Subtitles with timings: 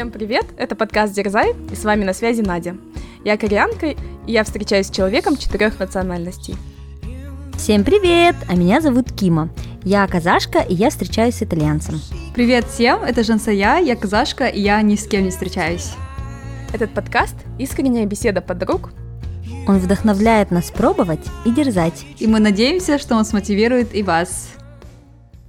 [0.00, 2.74] Всем привет, это подкаст Дерзай, и с вами на связи Надя.
[3.22, 6.56] Я кореянка, и я встречаюсь с человеком четырех национальностей.
[7.58, 9.50] Всем привет, а меня зовут Кима.
[9.84, 12.00] Я казашка, и я встречаюсь с итальянцем.
[12.34, 15.92] Привет всем, это Жансая, я казашка, и я ни с кем не встречаюсь.
[16.72, 18.92] Этот подкаст– искренняя беседа подруг.
[19.68, 22.06] Он вдохновляет нас пробовать и дерзать.
[22.18, 24.48] И мы надеемся, что он смотивирует и вас.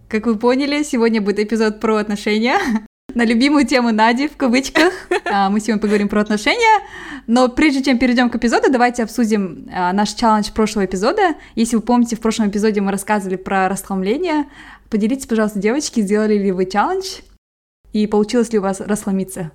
[0.10, 2.60] Как вы поняли, сегодня будет эпизод про отношения.
[3.16, 4.94] На любимую тему Нади, в кавычках.
[5.26, 6.86] А, мы сегодня поговорим про отношения.
[7.28, 11.36] Но прежде чем перейдем к эпизоду, давайте обсудим а, наш челлендж прошлого эпизода.
[11.56, 14.46] Если вы помните, в прошлом эпизоде мы рассказывали про расхламление.
[14.90, 17.20] Поделитесь, пожалуйста, девочки, сделали ли вы челлендж?
[17.94, 19.52] И получилось ли у вас расхламиться?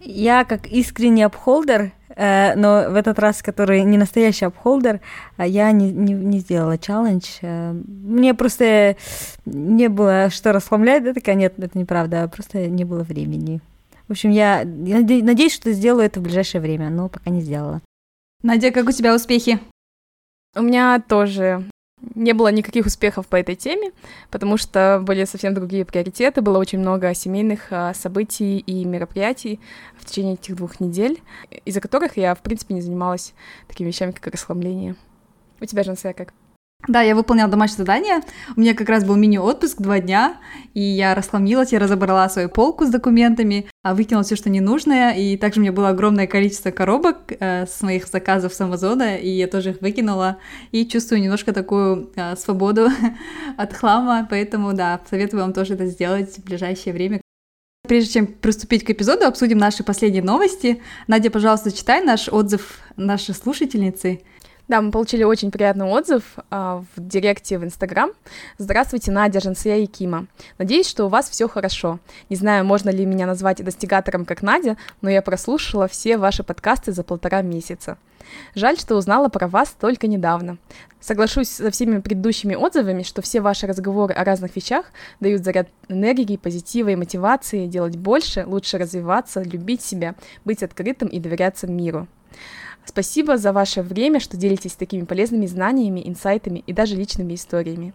[0.00, 5.00] Я как искренний upholder Э, но в этот раз, который не настоящий upholder,
[5.36, 7.24] а я не, не, не сделала челлендж.
[7.42, 8.96] Э, мне просто
[9.46, 13.60] не было что расслаблять, да, такая, нет, это неправда, просто не было времени.
[14.08, 17.82] В общем, я, я надеюсь, что сделаю это в ближайшее время, но пока не сделала.
[18.42, 19.60] Надя, как у тебя успехи?
[20.56, 21.64] У меня тоже
[22.14, 23.92] не было никаких успехов по этой теме,
[24.30, 29.60] потому что были совсем другие приоритеты, было очень много семейных а, событий и мероприятий
[29.96, 31.20] в течение этих двух недель,
[31.64, 33.34] из-за которых я, в принципе, не занималась
[33.66, 34.96] такими вещами, как расхламление.
[35.60, 36.32] У тебя, Жансея, как?
[36.86, 38.20] Да, я выполняла домашнее задание.
[38.56, 40.36] У меня как раз был мини-отпуск два дня,
[40.74, 45.36] и я расхламилась, я разобрала свою полку с документами, а выкинула все, что ненужное, и
[45.36, 49.48] также у меня было огромное количество коробок э, с моих заказов с Амазона, и я
[49.48, 50.38] тоже их выкинула,
[50.70, 52.88] и чувствую немножко такую э, свободу
[53.56, 57.20] от хлама, поэтому, да, советую вам тоже это сделать в ближайшее время.
[57.88, 60.82] Прежде чем приступить к эпизоду, обсудим наши последние новости.
[61.06, 64.20] Надя, пожалуйста, читай наш отзыв нашей слушательницы.
[64.68, 68.10] Да, мы получили очень приятный отзыв а, в директе в Инстаграм.
[68.58, 70.26] Здравствуйте, Надя, Жансия и Кима.
[70.58, 72.00] Надеюсь, что у вас все хорошо.
[72.28, 76.92] Не знаю, можно ли меня назвать достигатором, как Надя, но я прослушала все ваши подкасты
[76.92, 77.96] за полтора месяца.
[78.54, 80.58] Жаль, что узнала про вас только недавно.
[81.00, 86.36] Соглашусь со всеми предыдущими отзывами, что все ваши разговоры о разных вещах дают заряд энергии,
[86.36, 92.06] позитива и мотивации делать больше, лучше развиваться, любить себя, быть открытым и доверяться миру.
[92.88, 97.92] Спасибо за ваше время, что делитесь такими полезными знаниями, инсайтами и даже личными историями.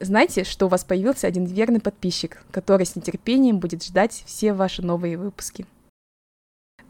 [0.00, 4.82] Знайте, что у вас появился один верный подписчик, который с нетерпением будет ждать все ваши
[4.82, 5.64] новые выпуски.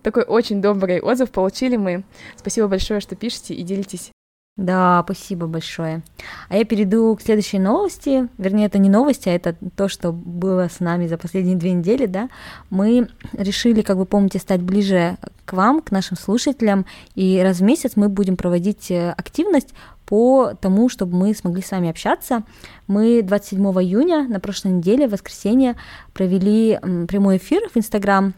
[0.03, 2.05] Такой очень добрый отзыв получили мы.
[2.37, 4.13] Спасибо большое, что пишете и делитесь
[4.57, 6.03] да, спасибо большое.
[6.49, 8.29] А я перейду к следующей новости.
[8.39, 12.07] Вернее, это не новости, а это то, что было с нами за последние две недели,
[12.07, 12.31] да.
[12.71, 17.65] Мы решили, как вы помните, стать ближе к вам, к нашим слушателям, и раз в
[17.65, 19.75] месяц мы будем проводить э, активность
[20.07, 22.43] по тому, чтобы мы смогли с вами общаться.
[22.87, 25.77] Мы 27 июня на прошлой неделе, в воскресенье,
[26.15, 26.79] провели
[27.09, 28.33] прямой эфир в Инстаграм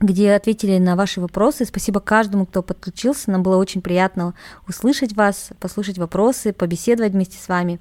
[0.00, 1.64] где ответили на ваши вопросы.
[1.64, 3.30] Спасибо каждому, кто подключился.
[3.30, 4.34] Нам было очень приятно
[4.68, 7.80] услышать вас, послушать вопросы, побеседовать вместе с вами.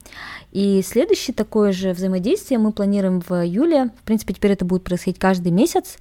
[0.51, 3.91] И следующее такое же взаимодействие мы планируем в июле.
[4.01, 5.97] В принципе, теперь это будет происходить каждый месяц,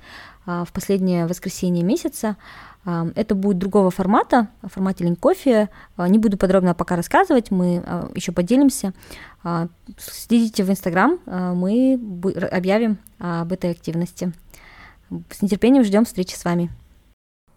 [0.47, 2.37] а, в последнее воскресенье месяца.
[2.85, 5.69] А, это будет другого формата, формате линк кофе.
[5.97, 7.83] А, не буду подробно пока рассказывать, мы
[8.15, 8.95] еще поделимся.
[9.97, 12.01] Следите в Инстаграм, мы
[12.51, 14.33] объявим об этой активности.
[15.31, 16.71] С нетерпением ждем встречи с вами.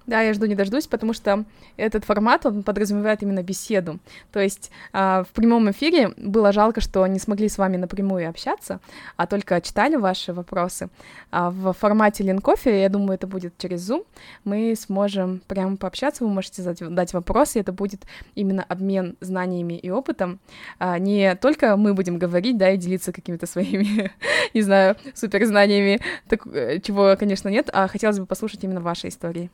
[0.07, 1.45] Да, я жду не дождусь, потому что
[1.77, 3.99] этот формат, он подразумевает именно беседу.
[4.31, 8.79] То есть э, в прямом эфире было жалко, что не смогли с вами напрямую общаться,
[9.17, 10.89] а только читали ваши вопросы.
[11.29, 14.03] А в формате Линкофе, я думаю, это будет через Zoom,
[14.43, 18.01] мы сможем прямо пообщаться, вы можете задать, дать вопросы, это будет
[18.33, 20.39] именно обмен знаниями и опытом.
[20.79, 24.11] А не только мы будем говорить, да, и делиться какими-то своими,
[24.55, 29.51] не знаю, суперзнаниями, так, э, чего, конечно, нет, а хотелось бы послушать именно ваши истории.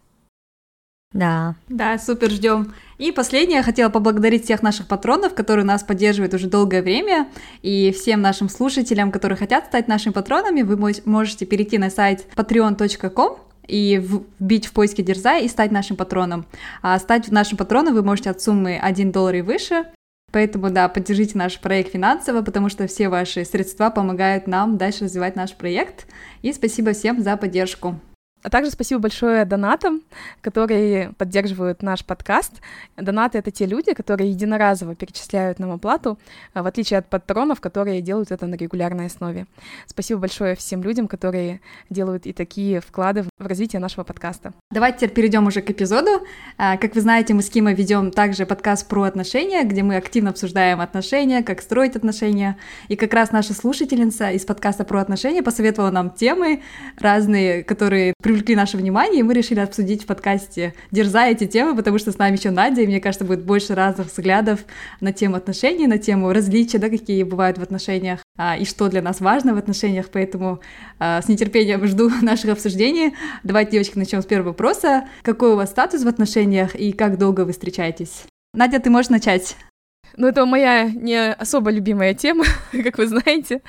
[1.16, 1.56] Да.
[1.70, 2.74] Да, супер, ждем.
[2.98, 7.30] И последнее, я хотела поблагодарить всех наших патронов, которые нас поддерживают уже долгое время,
[7.62, 10.76] и всем нашим слушателям, которые хотят стать нашими патронами, вы
[11.06, 16.46] можете перейти на сайт patreon.com и вбить в поиске Дерзай и стать нашим патроном.
[16.82, 19.86] А стать нашим патроном вы можете от суммы 1 доллар и выше,
[20.34, 25.38] Поэтому, да, поддержите наш проект финансово, потому что все ваши средства помогают нам дальше развивать
[25.38, 26.08] наш проект.
[26.42, 28.02] И спасибо всем за поддержку.
[28.46, 30.04] А также спасибо большое донатам,
[30.42, 32.62] которые поддерживают наш подкаст.
[32.96, 36.20] Донаты— это те люди, которые единоразово перечисляют нам оплату,
[36.54, 39.48] а, в отличие от патронов, которые делают это на регулярной основе.
[39.88, 41.60] Спасибо большое всем людям, которые
[41.90, 44.54] делают и такие вклады в развитие нашего подкаста.
[44.70, 46.12] Давайте теперь перейдем уже к эпизоду.
[46.60, 50.30] А, как вы знаете, мы с Кимой ведем также подкаст про отношения, где мы активно
[50.30, 52.58] обсуждаем отношения, как строить отношения.
[52.90, 56.62] И как раз наша слушательница из подкаста про отношения посоветовала нам темы
[57.00, 61.98] разные, которые привлекли наше внимание, и мы решили обсудить в подкасте «Дерзай эти темы», потому
[62.00, 64.66] что с нами еще Надя, и мне кажется, будет больше разных взглядов
[65.00, 69.02] на тему отношений, на тему различия, да, какие бывают в отношениях, а, и что для
[69.02, 70.60] нас важно в отношениях, поэтому
[71.00, 73.14] а, с нетерпением жду наших обсуждений.
[73.44, 75.08] Давайте, девочки, начнем с первого вопроса.
[75.22, 78.26] Какой у вас статус в отношениях и как долго вы встречаетесь?
[78.54, 79.56] Надя, ты можешь начать.
[80.18, 82.44] Ну, это моя не особо любимая тема,
[82.84, 83.62] как вы знаете.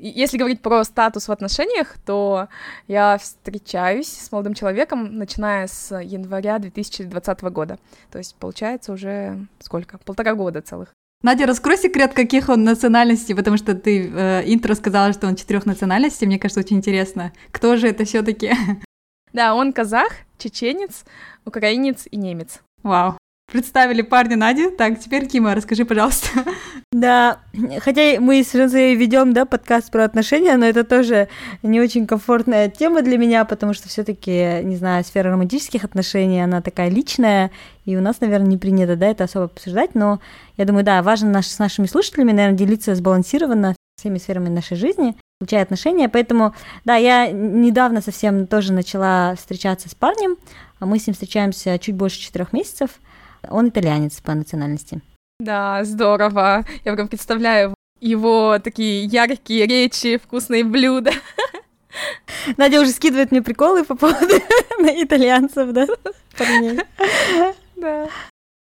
[0.00, 2.48] Если говорить про статус в отношениях, то
[2.86, 7.78] я встречаюсь с молодым человеком, начиная с января 2020 года.
[8.10, 9.98] То есть, получается, уже сколько?
[9.98, 10.88] Полтора года целых.
[11.22, 15.66] Надя, раскрой секрет, каких он национальностей, потому что ты э, интро сказала, что он четырех
[15.66, 16.28] национальностей.
[16.28, 17.32] Мне кажется, очень интересно.
[17.50, 18.52] Кто же это все-таки?
[19.34, 21.04] Да, он казах, чеченец,
[21.44, 22.60] украинец и немец.
[22.82, 23.17] Вау.
[23.50, 24.68] Представили парня Нади.
[24.68, 26.28] Так, теперь Кима, расскажи, пожалуйста.
[26.92, 27.38] Да,
[27.78, 31.28] хотя мы с Рензой ведем, да, подкаст про отношения, но это тоже
[31.62, 36.60] не очень комфортная тема для меня, потому что все-таки, не знаю, сфера романтических отношений, она
[36.60, 37.50] такая личная,
[37.86, 40.20] и у нас, наверное, не принято, да, это особо обсуждать, но
[40.58, 45.16] я думаю, да, важно наш, с нашими слушателями, наверное, делиться сбалансированно всеми сферами нашей жизни,
[45.38, 46.54] включая отношения, поэтому,
[46.84, 50.36] да, я недавно совсем тоже начала встречаться с парнем,
[50.80, 52.90] мы с ним встречаемся чуть больше четырех месяцев,
[53.48, 55.00] он итальянец по национальности.
[55.40, 56.64] Да, здорово.
[56.84, 61.12] Я прям представляю его такие яркие речи, вкусные блюда.
[62.56, 64.34] Надя уже скидывает мне приколы по поводу
[64.80, 65.86] итальянцев, да,
[66.36, 66.80] парней.
[67.76, 68.08] Да.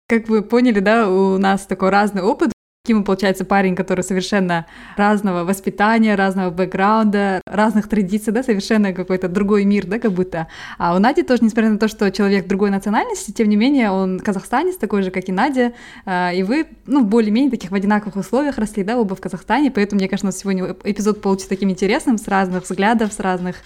[0.08, 2.52] Как вы поняли, да, у нас такой разный опыт
[2.83, 4.66] Кима, получается, парень, который совершенно
[4.98, 10.48] разного воспитания, разного бэкграунда, разных традиций, да, совершенно какой-то другой мир, да, как будто.
[10.80, 14.19] А у Нади тоже, несмотря на то, что человек другой национальности, тем не менее, он
[14.19, 15.74] казахстанец, такой же, как и Надя,
[16.07, 20.00] а, и вы, ну, более-менее таких в одинаковых условиях росли, да, оба в Казахстане, поэтому,
[20.00, 23.57] мне кажется, сегодня эпизод получится таким интересным, с разных взглядов, с разных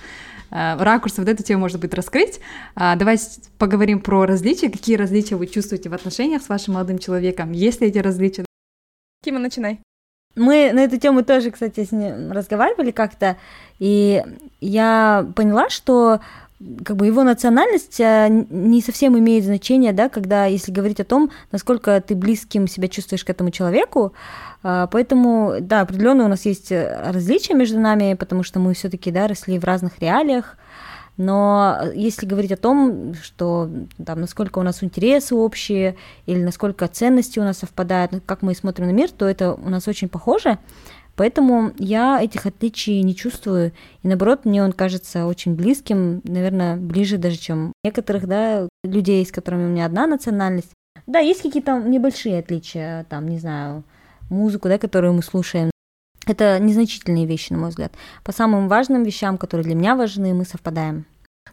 [0.52, 2.42] а, ракурсов, да, эту тему можно будет раскрыть.
[2.76, 3.30] А, давайте
[3.60, 4.70] поговорим про различия.
[4.70, 7.54] Какие различия вы чувствуете в отношениях с вашим молодым человеком?
[7.54, 8.44] Есть ли эти различия?
[9.26, 9.80] Кима, начинай.
[10.36, 13.38] Мы на эту тему тоже, кстати, с ним разговаривали как-то,
[13.80, 14.24] и
[14.62, 16.20] я поняла, что
[16.86, 21.32] как бы его национальность а, не совсем имеет значение, да, когда, если говорить о том,
[21.52, 24.14] насколько ты близким себя чувствуешь к этому человеку,
[24.62, 29.28] а, поэтому, да, определенно у нас есть различия между нами, потому что мы все-таки, да,
[29.28, 30.56] росли в разных реалиях,
[31.18, 33.70] но если говорить о том, что
[34.04, 35.96] там, насколько у нас интересы общие
[36.26, 39.70] или насколько ценности у нас совпадают, ну, как мы смотрим на мир, то это у
[39.70, 40.60] нас очень похоже.
[41.16, 43.72] Поэтому я этих отличий не чувствую.
[44.04, 49.32] И наоборот, мне он кажется очень близким, наверное, ближе даже, чем некоторых да, людей, с
[49.32, 50.72] которыми у меня одна национальность.
[51.08, 53.84] Да, есть какие-то небольшие отличия, там, не знаю,
[54.30, 55.70] музыку, да, которую мы слушаем,
[56.26, 57.94] это незначительные вещи, на мой взгляд.
[58.24, 61.06] По самым важным вещам, которые для меня важны, мы совпадаем.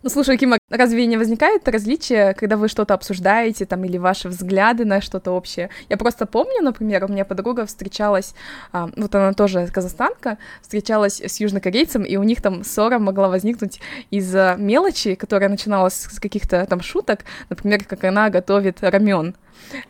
[0.03, 4.85] Ну, слушай, Кима, разве не возникает различия, когда вы что-то обсуждаете, там, или ваши взгляды
[4.85, 5.71] на что-то общее?
[5.89, 8.35] Я просто помню, например, у меня подруга встречалась,
[8.73, 13.81] а, вот она тоже казахстанка, встречалась с южнокорейцем, и у них там ссора могла возникнуть
[14.11, 19.37] из-за мелочи, которая начиналась с каких-то там шуток, например, как она готовит рамен.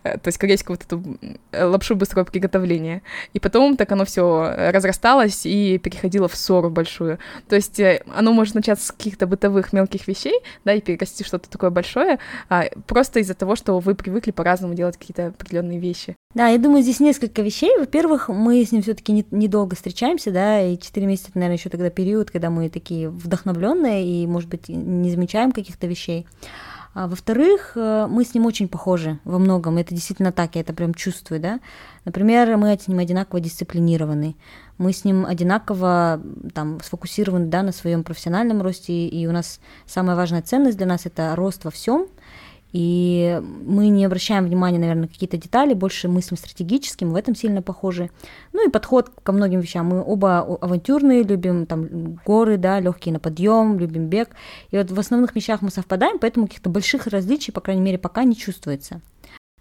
[0.02, 1.18] Э, то есть корейскую вот эту
[1.52, 3.02] лапшу быстрого приготовления.
[3.32, 7.18] И потом так оно все разрасталось и переходило в ссору большую.
[7.48, 11.48] То есть э, оно может начаться с каких-то бытовых мелких вещей, да, и перерасти что-то
[11.50, 12.18] такое большое,
[12.48, 16.16] а просто из-за того, что вы привыкли по-разному делать какие-то определенные вещи.
[16.34, 17.76] Да, я думаю, здесь несколько вещей.
[17.78, 21.90] Во-первых, мы с ним все-таки не, недолго встречаемся, да, и 4 месяца, наверное, еще тогда
[21.90, 26.26] период, когда мы такие вдохновленные и, может быть, не замечаем каких-то вещей.
[26.94, 29.78] А, во-вторых, э, мы с ним очень похожи во многом.
[29.78, 31.60] Это действительно так, я это прям чувствую, да.
[32.04, 34.36] Например, мы с ним одинаково дисциплинированы.
[34.76, 36.20] Мы с ним одинаково
[36.54, 41.06] там сфокусированы, да, на своем профессиональном росте, и у нас самая важная ценность для нас
[41.06, 42.08] это рост во всем–
[42.72, 47.34] и мы не обращаем внимания, наверное, на какие-то детали, больше мыслим стратегически, мы в этом
[47.34, 48.10] сильно похожи.
[48.52, 49.86] Ну и подход ко многим вещам.
[49.86, 54.30] Мы оба авантюрные, любим там горы, да, легкие на подъем, любим бег.
[54.70, 58.24] И вот в основных вещах мы совпадаем, поэтому каких-то больших различий, по крайней мере, пока
[58.24, 59.00] не чувствуется.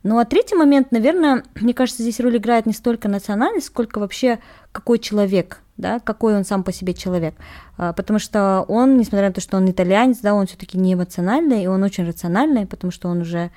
[0.04, 4.40] Ну а третий момент, наверное, мне кажется, здесь роль играет не столько национальность, сколько вообще
[4.72, 7.36] какой человек, да, какой он сам по себе человек.
[7.78, 11.64] А, потому что он, несмотря на то, что он итальянец, да, он все-таки не эмоциональный,
[11.64, 13.52] и он очень рациональный, потому что он уже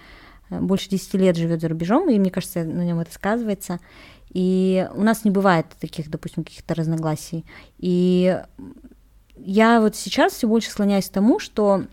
[0.51, 3.81] э, больше 10 лет живет за рубежом, и мне кажется, на нем это сказывается.
[4.31, 7.47] И у нас не бывает таких, допустим, каких-то разногласий.
[7.79, 8.39] И
[9.37, 11.85] я вот сейчас все больше склоняюсь к тому, что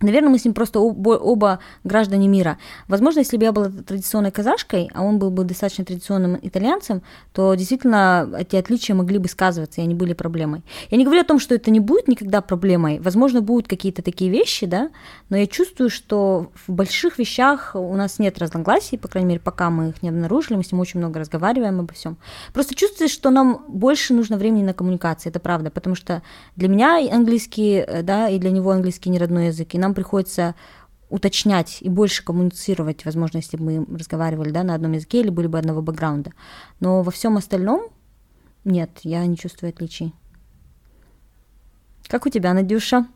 [0.00, 2.58] Наверное, мы с ним просто оба, граждане мира.
[2.86, 7.02] Возможно, если бы я была традиционной казашкой, а он был бы достаточно традиционным итальянцем,
[7.32, 10.62] то действительно эти отличия могли бы сказываться, и они были проблемой.
[10.90, 13.00] Я не говорю о том, что это не будет никогда проблемой.
[13.00, 14.90] Возможно, будут какие-то такие вещи, да,
[15.30, 19.70] но я чувствую, что в больших вещах у нас нет разногласий, по крайней мере, пока
[19.70, 22.16] мы их не обнаружили, мы с ним очень много разговариваем обо всем.
[22.52, 26.22] Просто чувствуется, что нам больше нужно времени на коммуникации, это правда, потому что
[26.56, 30.54] для меня английский, э, да, и для него английский не родной язык, и нам приходится
[31.10, 35.46] уточнять и больше коммуницировать, возможно, если бы мы разговаривали да, на одном языке или были
[35.46, 36.32] бы одного бэкграунда.
[36.80, 37.88] Но во всем остальном
[38.64, 40.12] нет, я не чувствую отличий.
[42.08, 43.06] Как у тебя, Надюша?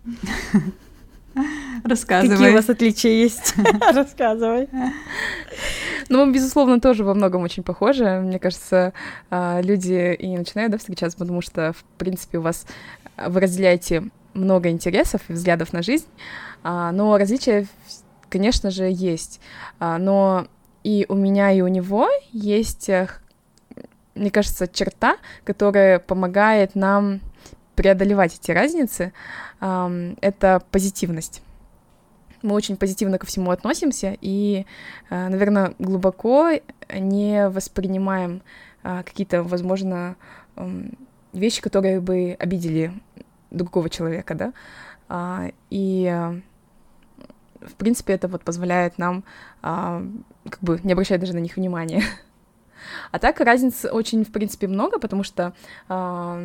[1.85, 2.37] Рассказывай.
[2.37, 3.55] Какие у вас отличия есть?
[3.93, 4.69] Рассказывай.
[6.09, 8.05] Ну, мы, безусловно, тоже во многом очень похожи.
[8.05, 8.93] Мне кажется,
[9.31, 12.67] а, люди и начинают да, встречаться, потому что, в принципе, у вас
[13.17, 17.67] вы разделяете много интересов и взглядов на жизнь, а, но различия,
[18.29, 19.41] конечно же, есть.
[19.79, 20.47] А, но
[20.85, 23.09] и у меня, и у него есть, э,
[24.15, 27.21] мне кажется, черта, которая помогает нам
[27.75, 29.13] преодолевать эти разницы.
[29.61, 31.41] Это позитивность.
[32.43, 34.67] Мы очень позитивно ко всему относимся и,
[35.09, 36.51] э, наверное, глубоко
[36.93, 38.43] не воспринимаем
[38.83, 40.17] а, какие-то, возможно,
[41.33, 42.93] вещи, которые бы обидели
[43.51, 44.53] другого человека, да,
[45.09, 46.41] а, и э,
[47.67, 49.25] в принципе это вот позволяет нам
[49.63, 50.03] а,
[50.49, 52.03] как бы не обращать даже на них внимания.
[53.13, 55.55] А так разниц очень, в принципе, много, потому что
[55.89, 56.43] а,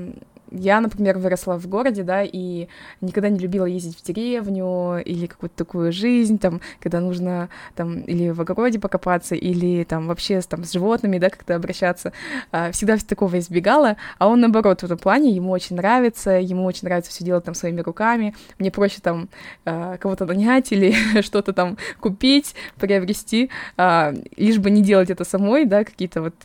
[0.52, 2.68] я, например, выросла в городе, да, и
[3.02, 8.30] никогда не любила ездить в деревню или какую-то такую жизнь, там, когда нужно там или
[8.30, 12.14] в огороде покопаться, или там вообще там с животными, да, как-то обращаться.
[12.52, 16.88] А, всегда такого избегала, а он, наоборот, в этом плане, ему очень нравится, ему очень
[16.88, 19.30] нравится все делать там своими руками, мне проще там
[19.66, 25.66] а, кого-то нанять или что-то там купить, приобрести, а, лишь бы не делать это самой,
[25.66, 26.36] да, какие-то вот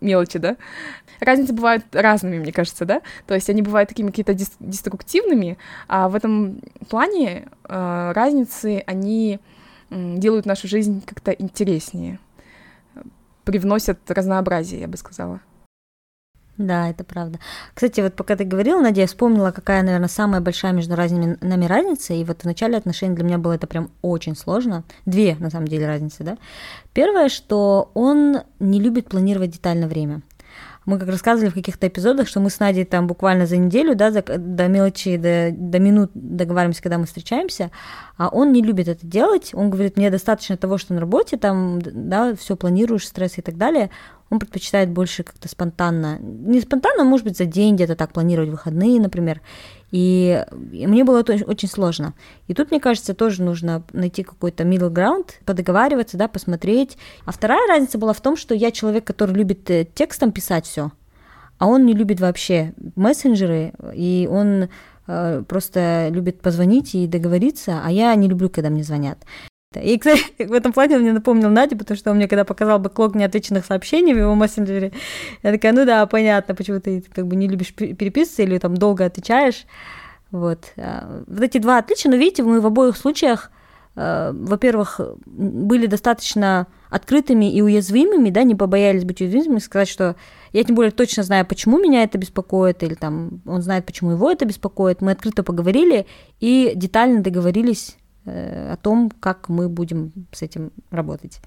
[0.00, 0.56] мелочи, да.
[1.20, 3.02] Разницы бывают разными, мне кажется, да.
[3.26, 5.58] То есть они бывают такими какие-то деструктивными,
[5.88, 9.40] а в этом плане э, разницы, они
[9.90, 12.20] делают нашу жизнь как-то интереснее,
[13.44, 15.40] привносят разнообразие, я бы сказала.
[16.60, 17.38] Да, это правда.
[17.72, 22.12] Кстати, вот пока ты говорила, Надя, я вспомнила, какая, наверное, самая большая между нами разница.
[22.12, 24.84] И вот в начале отношений для меня было это прям очень сложно.
[25.06, 26.36] Две, на самом деле, разницы, да.
[26.92, 30.20] Первое, что он не любит планировать детально время.
[30.86, 34.10] Мы как рассказывали в каких-то эпизодах, что мы с Надей там буквально за неделю, да,
[34.10, 37.70] за, до мелочи, до, до минут договариваемся, когда мы встречаемся,
[38.16, 39.50] а он не любит это делать.
[39.52, 43.56] Он говорит, мне достаточно того, что на работе там, да, все планируешь, стресс и так
[43.56, 43.90] далее
[44.30, 49.00] он предпочитает больше как-то спонтанно, не спонтанно, может быть, за день где-то так планировать выходные,
[49.00, 49.40] например.
[49.90, 52.14] И, мне было очень сложно.
[52.46, 56.96] И тут, мне кажется, тоже нужно найти какой-то middle ground, подоговариваться, да, посмотреть.
[57.24, 60.92] А вторая разница была в том, что я человек, который любит э, текстом писать все,
[61.58, 64.68] а он не любит вообще мессенджеры, и он
[65.06, 69.18] э, просто любит позвонить и договориться, а я не люблю, когда мне звонят.
[69.76, 72.80] И, кстати, в этом плане он мне напомнил Надю, потому что он мне когда показал
[72.80, 74.92] бэклог неотвеченных сообщений в его мессенджере,
[75.44, 79.04] я такая, ну да, понятно, почему ты как бы не любишь переписываться или там долго
[79.04, 79.66] отвечаешь.
[80.32, 80.72] Вот.
[80.76, 83.52] А, вот эти два отличия, но видите, мы в обоих случаях,
[83.94, 90.16] а, во-первых, были достаточно открытыми и уязвимыми, да, не побоялись быть уязвимыми, сказать, что
[90.52, 94.32] я тем более точно знаю, почему меня это беспокоит, или там он знает, почему его
[94.32, 95.00] это беспокоит.
[95.00, 96.08] Мы открыто поговорили
[96.40, 101.40] и детально договорились о том, как мы будем с этим работать.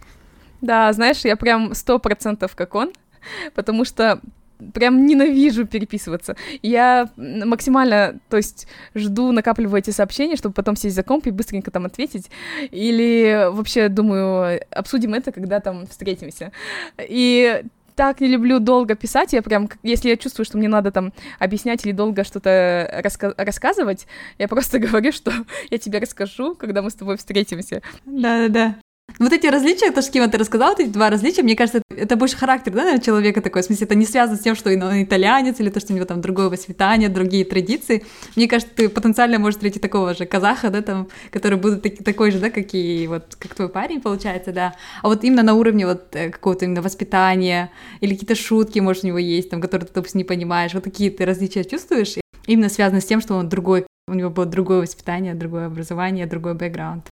[0.61, 2.93] Да, знаешь, я прям сто процентов как он,
[3.53, 4.21] потому что
[4.73, 6.35] прям ненавижу переписываться.
[6.61, 11.71] Я максимально, то есть, жду, накапливаю эти сообщения, чтобы потом сесть за комп и быстренько
[11.71, 12.29] там ответить.
[12.71, 16.51] Или вообще думаю, обсудим это, когда там встретимся.
[16.97, 17.63] И
[17.95, 21.85] так не люблю долго писать, я прям, если я чувствую, что мне надо там объяснять
[21.85, 24.07] или долго что-то раска- рассказывать,
[24.37, 25.31] я просто говорю, что
[25.69, 27.81] я тебе расскажу, когда мы с тобой встретимся.
[28.05, 28.75] Да-да-да.
[29.19, 32.35] Вот эти различия, то, что Кима, ты рассказал, эти два различия, мне кажется, это больше
[32.35, 35.59] характер, да, наверное, человека такой, в смысле, это не связано с тем, что он итальянец,
[35.59, 38.03] или то, что у него там другое воспитание, другие традиции.
[38.35, 42.31] Мне кажется, ты потенциально можешь встретить такого же казаха, да, там, который будет таки, такой
[42.31, 44.75] же, да, как и вот, как твой парень, получается, да.
[45.01, 49.07] А вот именно на уровне вот э, какого-то именно воспитания, или какие-то шутки, может, у
[49.07, 52.15] него есть, там, которые ты, допустим, не понимаешь, вот такие ты различия чувствуешь,
[52.47, 56.55] именно связано с тем, что он другой, у него было другое воспитание, другое образование, другой
[56.55, 57.12] бэкграунд.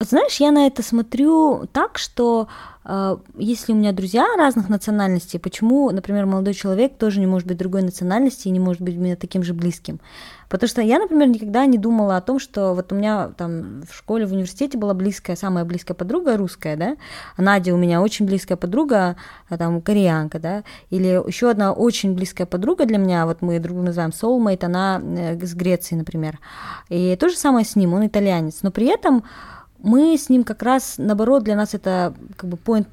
[0.00, 2.48] Знаешь, я на это смотрю так, что
[2.84, 7.58] э, если у меня друзья разных национальностей, почему, например, молодой человек тоже не может быть
[7.58, 10.00] другой национальности и не может быть мне таким же близким?
[10.48, 13.94] Потому что я, например, никогда не думала о том, что вот у меня там в
[13.94, 16.96] школе, в университете была близкая, самая близкая подруга русская, да,
[17.38, 19.14] Надя у меня очень близкая подруга,
[19.48, 23.78] а там кореянка, да, или еще одна очень близкая подруга для меня, вот мы друг
[23.78, 26.40] называем soulmate, она э, с Греции, например,
[26.88, 29.22] и то же самое с ним, он итальянец, но при этом
[29.84, 32.86] мы с ним как раз, наоборот, для нас это как бы point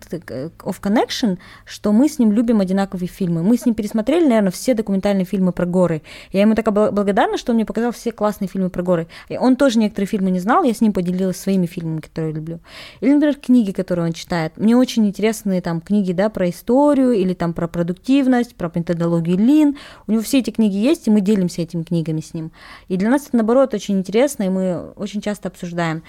[0.60, 3.44] of connection, что мы с ним любим одинаковые фильмы.
[3.44, 6.02] Мы с ним пересмотрели, наверное, все документальные фильмы про горы.
[6.34, 9.08] Я ему такая благодарна, что он мне показал все классные фильмы про горы.
[9.30, 12.36] И он тоже некоторые фильмы не знал, я с ним поделилась своими фильмами, которые я
[12.36, 12.60] люблю.
[13.00, 14.58] Или, например, книги, которые он читает.
[14.58, 19.78] Мне очень интересны там книги, да, про историю или там про продуктивность, про методологию Лин.
[20.08, 22.52] У него все эти книги есть, и мы делимся этими книгами с ним.
[22.90, 26.04] И для нас это, наоборот, очень интересно, и мы очень часто обсуждаем.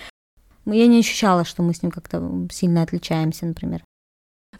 [0.66, 3.83] Я не ощущала, что мы с ним как-то сильно отличаемся, например.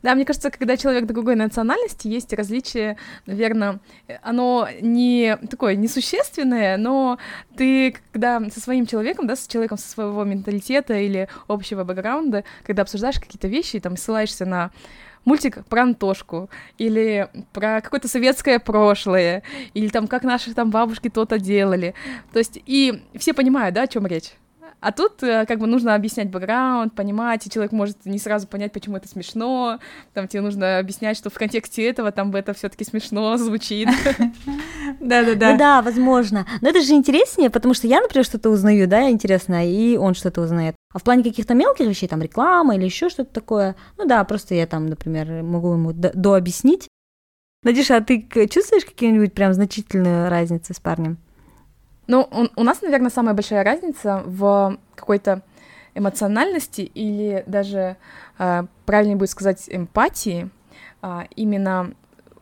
[0.03, 3.79] Да, мне кажется, когда человек другой национальности, есть различие, наверное,
[4.23, 7.19] оно не такое несущественное, но
[7.57, 12.83] ты, когда со своим человеком, да, с человеком со своего менталитета или общего бэкграунда, когда
[12.83, 14.73] обсуждаешь какие-то вещи, там, ссылаешься на
[15.25, 21.39] мультик про Антошку, или про какое-то советское прошлое, или там как наши там бабушки то-то
[21.39, 21.95] делали.
[22.33, 24.33] То есть, и все понимают, да, о чем речь.
[24.83, 28.73] А тут э, как бы нужно объяснять бэкграунд, понимать, и человек может не сразу понять,
[28.73, 29.79] почему это смешно.
[30.13, 33.89] Там тебе нужно объяснять, что в контексте этого там бы это все-таки смешно звучит.
[35.01, 35.53] Да-да-да.
[35.53, 36.47] Ну да, возможно.
[36.61, 40.41] Но это же интереснее, потому что я, например, что-то узнаю, да, интересно, и он что-то
[40.41, 40.75] узнает.
[40.93, 44.57] А в плане каких-то мелких вещей, там реклама или еще что-то такое, ну да, просто
[44.57, 46.89] я там, например, могу ему дообъяснить.
[47.63, 51.19] Надюша, а ты чувствуешь какие-нибудь прям значительные разницы с парнем?
[52.13, 55.41] Ну, у, у нас, наверное, самая большая разница в какой-то
[55.95, 57.97] эмоциональности или даже,
[58.39, 60.51] э, правильнее будет сказать, эмпатии,
[61.01, 61.95] э, именно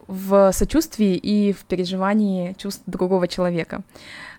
[0.08, 3.82] в сочувствии и в переживании чувств другого человека.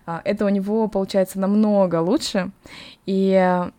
[0.06, 2.50] Э, это у него получается намного лучше,
[3.06, 3.70] и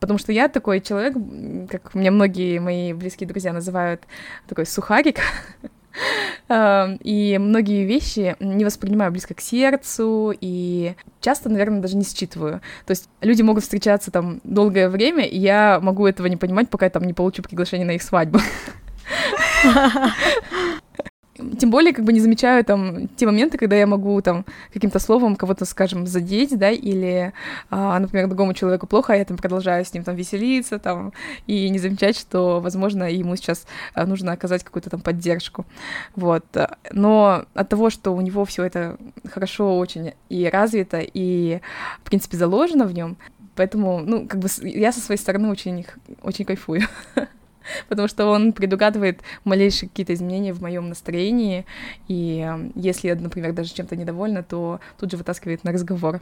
[0.00, 1.12] потому что я такой человек,
[1.68, 4.04] как меня многие мои близкие друзья называют,
[4.48, 5.18] такой сухарик,
[6.48, 12.60] И многие вещи не воспринимаю близко к сердцу, и часто, наверное, даже не считываю.
[12.86, 16.86] То есть люди могут встречаться там долгое время, и я могу этого не понимать, пока
[16.86, 18.40] я там не получу приглашение на их свадьбу.
[21.34, 25.36] тем более как бы не замечаю там те моменты, когда я могу там каким-то словом
[25.36, 27.32] кого-то, скажем, задеть, да, или,
[27.70, 31.12] а, например, другому человеку плохо, а я там продолжаю с ним там веселиться, там,
[31.46, 35.64] и не замечать, что, возможно, ему сейчас а, нужно оказать какую-то там поддержку,
[36.16, 36.44] вот.
[36.90, 38.98] Но от того, что у него все это
[39.30, 41.60] хорошо очень и развито, и,
[42.02, 43.16] в принципе, заложено в нем,
[43.54, 45.86] поэтому, ну, как бы я со своей стороны очень,
[46.22, 46.82] очень кайфую.
[47.88, 51.66] потому что он предугадывает малейшие какие-то изменения в моем настроении,
[52.08, 56.20] и если я, например, даже чем-то недовольна, то тут же вытаскивает на разговор.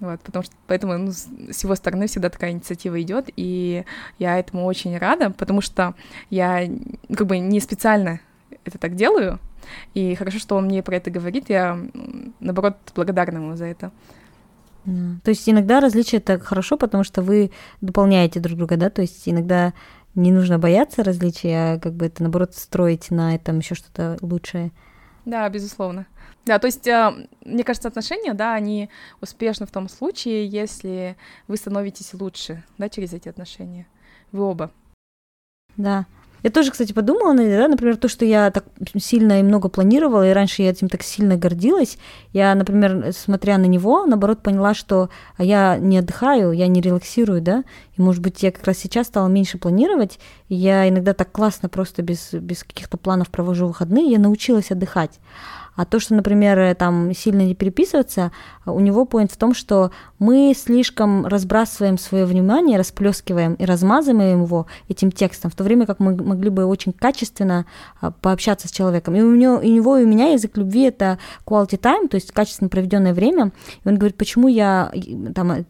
[0.00, 3.84] Вот, потому что поэтому ну, с его стороны всегда такая инициатива идет, и
[4.18, 5.94] я этому очень рада, потому что
[6.30, 6.66] я
[7.14, 8.20] как бы не специально
[8.64, 9.38] это так делаю,
[9.92, 11.78] и хорошо, что он мне про это говорит, я
[12.40, 13.92] наоборот благодарна ему за это.
[14.84, 17.50] То есть иногда различие это хорошо, потому что вы
[17.82, 19.74] дополняете друг друга, да, то есть иногда
[20.14, 24.72] не нужно бояться различий, а как бы это, наоборот, строить на этом еще что-то лучшее.
[25.24, 26.06] Да, безусловно.
[26.46, 28.88] Да, то есть, а, мне кажется, отношения, да, они
[29.20, 33.86] успешны в том случае, если вы становитесь лучше, да, через эти отношения.
[34.32, 34.72] Вы оба.
[35.76, 36.06] Да.
[36.42, 38.64] Я тоже, кстати, подумала, да, например, то, что я так
[38.98, 41.98] сильно и много планировала, и раньше я этим так сильно гордилась.
[42.32, 47.64] Я, например, смотря на него, наоборот, поняла, что я не отдыхаю, я не релаксирую, да,
[47.96, 51.68] и, может быть, я как раз сейчас стала меньше планировать, и я иногда так классно
[51.68, 55.18] просто без, без каких-то планов провожу выходные, я научилась отдыхать.
[55.80, 58.32] А то, что, например, э, там сильно не переписываться,
[58.66, 64.66] у него поинт в том, что мы слишком разбрасываем свое внимание, расплескиваем и размазываем его
[64.90, 67.64] этим текстом, в то время как мы могли бы очень качественно
[68.02, 69.14] а, пообщаться с человеком.
[69.16, 72.30] И у него, у него и у меня язык любви это quality time, то есть
[72.32, 73.50] качественно проведенное время.
[73.82, 74.92] И он говорит, почему я
[75.34, 75.64] там,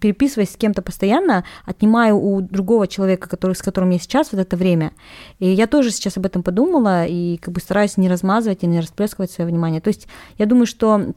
[0.00, 4.56] переписываясь с кем-то постоянно, отнимаю у другого человека, который, с которым я сейчас вот это
[4.56, 4.90] время.
[5.38, 8.80] И я тоже сейчас об этом подумала и как бы стараюсь не размазывать и не
[8.80, 9.80] расплескивать свое внимание.
[9.80, 11.14] То есть я думаю, что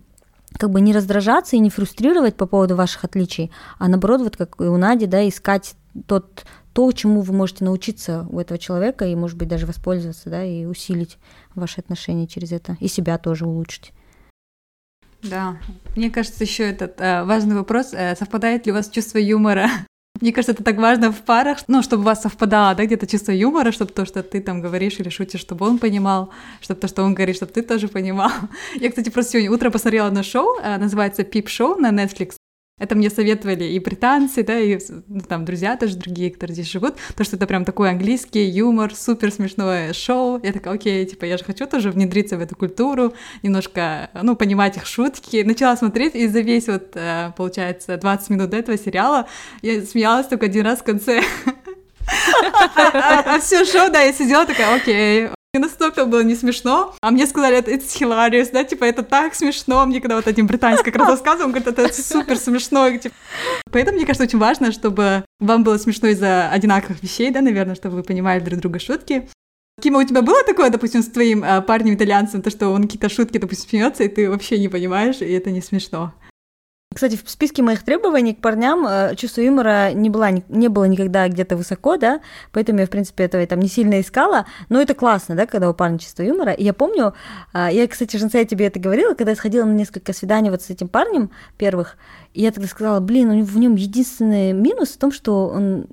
[0.57, 4.55] как бы не раздражаться и не фрустрировать по поводу ваших отличий, а наоборот, вот как
[4.59, 5.75] и у Нади, да, искать
[6.07, 10.43] тот, то, чему вы можете научиться у этого человека и, может быть, даже воспользоваться, да,
[10.43, 11.17] и усилить
[11.55, 13.91] ваши отношения через это, и себя тоже улучшить.
[15.23, 15.57] Да,
[15.95, 19.69] мне кажется, еще этот э, важный вопрос, э, совпадает ли у вас чувство юмора
[20.21, 23.31] Мне кажется, это так важно в парах, ну, чтобы у вас совпадало, да, где-то чувство
[23.31, 26.29] юмора, чтобы то, что ты там говоришь или шутишь, чтобы он понимал,
[26.61, 28.31] чтобы то, что он говорит, чтобы ты тоже понимал.
[28.75, 32.35] Я, кстати, просто сегодня утром посмотрела на шоу, э, называется «Пип Шоу» на Netflix.
[32.77, 36.95] Это мне советовали и британцы, да, и ну, там друзья тоже другие, которые здесь живут,
[37.15, 40.41] то, что это прям такой английский юмор, супер смешное шоу.
[40.43, 44.75] Я такая, окей, типа, я же хочу тоже внедриться в эту культуру, немножко, ну, понимать
[44.75, 45.43] их шутки.
[45.43, 49.27] Начала смотреть, и за весь вот, э, получается, 20 минут до этого сериала
[49.61, 51.21] я смеялась только один раз в конце.
[52.75, 57.25] А все шоу, да, я сидела такая, окей, мне настолько было не смешно, а мне
[57.25, 59.85] сказали, это it's hilarious, да, типа, это так смешно.
[59.85, 62.89] Мне когда вот один британец как раз рассказывал, он говорит, это супер смешно.
[62.97, 63.15] Типа.
[63.71, 67.95] Поэтому, мне кажется, очень важно, чтобы вам было смешно из-за одинаковых вещей, да, наверное, чтобы
[67.95, 69.29] вы понимали друг друга шутки.
[69.81, 73.37] Кима, у тебя было такое, допустим, с твоим э, парнем-итальянцем, то, что он какие-то шутки,
[73.37, 76.13] допустим, смеется, и ты вообще не понимаешь, и это не смешно?
[76.95, 81.27] Кстати, в списке моих требований к парням э, чувство юмора не, была, не было никогда
[81.27, 82.21] где-то высоко, да,
[82.53, 85.73] поэтому я, в принципе, этого там не сильно искала, но это классно, да, когда у
[85.73, 86.53] парня чувство юмора.
[86.53, 87.13] И я помню,
[87.53, 90.61] э, я, кстати, Женса, я тебе это говорила, когда я сходила на несколько свиданий вот
[90.61, 91.97] с этим парнем первых,
[92.35, 95.85] и я тогда сказала, блин, в нем единственный минус в том, что он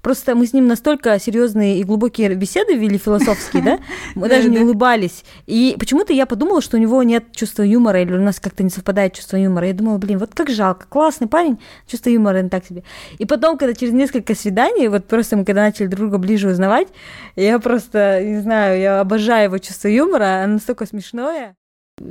[0.00, 3.78] просто мы с ним настолько серьезные и глубокие беседы вели философские, да,
[4.14, 5.24] мы даже не улыбались.
[5.46, 8.70] И почему-то я подумала, что у него нет чувства юмора, или у нас как-то не
[8.70, 9.66] совпадает чувство юмора.
[9.66, 12.84] Я думала, блин, вот как жалко, классный парень, чувство юмора так себе.
[13.18, 16.88] И потом, когда через несколько свиданий, вот просто мы когда начали друг друга ближе узнавать,
[17.36, 21.56] я просто, не знаю, я обожаю его чувство юмора, оно настолько смешное.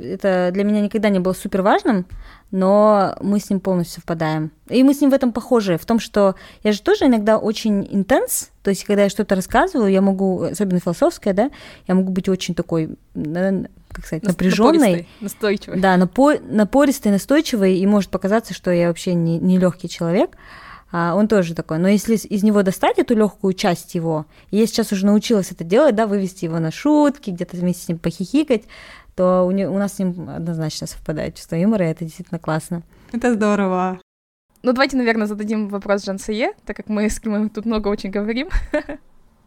[0.00, 2.06] Это для меня никогда не было супер важным,
[2.50, 4.50] но мы с ним полностью совпадаем.
[4.68, 7.86] И мы с ним в этом похожи, в том, что я же тоже иногда очень
[7.90, 11.50] интенс, то есть когда я что-то рассказываю, я могу, особенно философское, да,
[11.88, 15.80] я могу быть очень такой, как сказать, напряженной, настойчивой.
[15.80, 20.36] Да, напо напористой, настойчивой, и может показаться, что я вообще не, не легкий человек.
[20.94, 21.78] А он тоже такой.
[21.78, 25.64] Но если из него достать эту легкую часть его, и я сейчас уже научилась это
[25.64, 28.64] делать, да, вывести его на шутки, где-то вместе с ним похихикать,
[29.14, 32.82] то у, не, у нас с ним однозначно совпадает чувство юмора, и это действительно классно.
[33.12, 34.00] Это здорово.
[34.62, 38.48] Ну, давайте, наверное, зададим вопрос Джансае, так как мы с кем тут много очень говорим.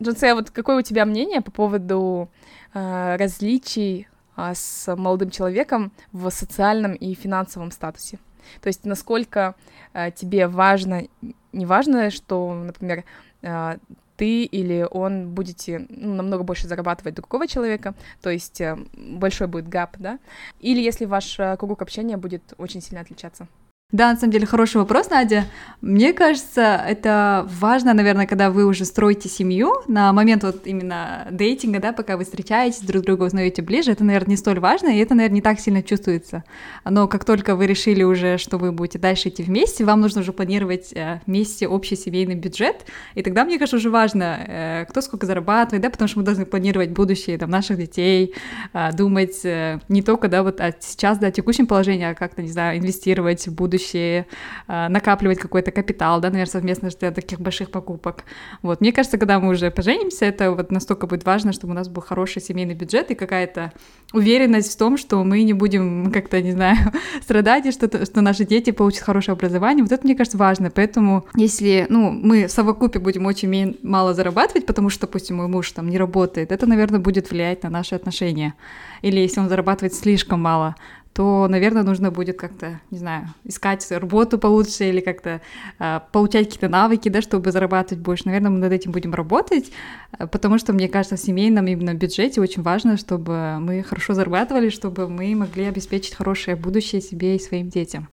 [0.04, 2.30] Джансае, вот какое у тебя мнение по поводу
[2.73, 8.19] э, различий э, с молодым человеком в социальном и финансовом статусе?
[8.62, 9.56] То есть насколько
[9.93, 11.08] э, тебе важно,
[11.54, 13.06] не важно, что, например,
[13.41, 13.78] э,
[14.17, 19.67] ты или он будете ну, намного больше зарабатывать другого человека, то есть э, большой будет
[19.67, 20.19] гап, да,
[20.60, 23.47] или если ваш э, круг общения будет очень сильно отличаться.
[23.95, 25.45] Да, на самом деле хороший вопрос, Надя.
[25.79, 31.79] Мне кажется, это важно, наверное, когда вы уже строите семью, на момент вот именно дейтинга,
[31.79, 35.15] да, пока вы встречаетесь, друг друга узнаете ближе, это, наверное, не столь важно, и это,
[35.15, 36.43] наверное, не так сильно чувствуется.
[36.84, 40.34] Но как только вы решили уже, что вы будете дальше идти вместе, вам нужно уже
[40.34, 45.25] планировать э, вместе общий семейный бюджет, и тогда, мне кажется, уже важно, э, кто сколько
[45.25, 48.34] зарабатывает, да, потому что мы должны планировать будущее там, наших детей,
[48.73, 49.41] э, думать
[49.88, 53.53] не только, да, вот от сейчас, да, текущем положении, а как-то, не знаю, инвестировать в
[53.53, 54.26] будущее, будущее,
[54.67, 58.24] а, накапливать какой-то капитал, да, наверное, совместно для таких больших покупок.
[58.62, 61.88] Вот, мне кажется, когда мы уже поженимся, это вот настолько будет важно, чтобы у нас
[61.88, 63.71] был хороший семейный бюджет и какая-то
[64.13, 66.78] уверенность в том, что мы не будем как-то, не знаю,
[67.21, 69.84] страдать, и что, что наши дети получат хорошее образование.
[69.84, 70.69] Вот это, мне кажется, важно.
[70.69, 75.71] Поэтому, если, ну, мы в совокупе будем очень мало зарабатывать, потому что, допустим, мой муж
[75.71, 78.54] там не работает, это, наверное, будет влиять на наши отношения.
[79.02, 80.76] Или если он зарабатывает слишком мало,
[81.15, 85.41] то, наверное, нужно будет как-то, не знаю, искать работу получше или как-то
[85.80, 88.25] э, получать какие-то навыки, да, чтобы зарабатывать больше.
[88.25, 89.71] Наверное, мы над этим будем работать,
[90.19, 94.67] э, потому что, мне кажется, в семейном именно бюджете очень важно, чтобы мы хорошо зарабатывали,
[94.67, 98.10] чтобы мы могли обеспечить хорошее будущее себе и своим детям.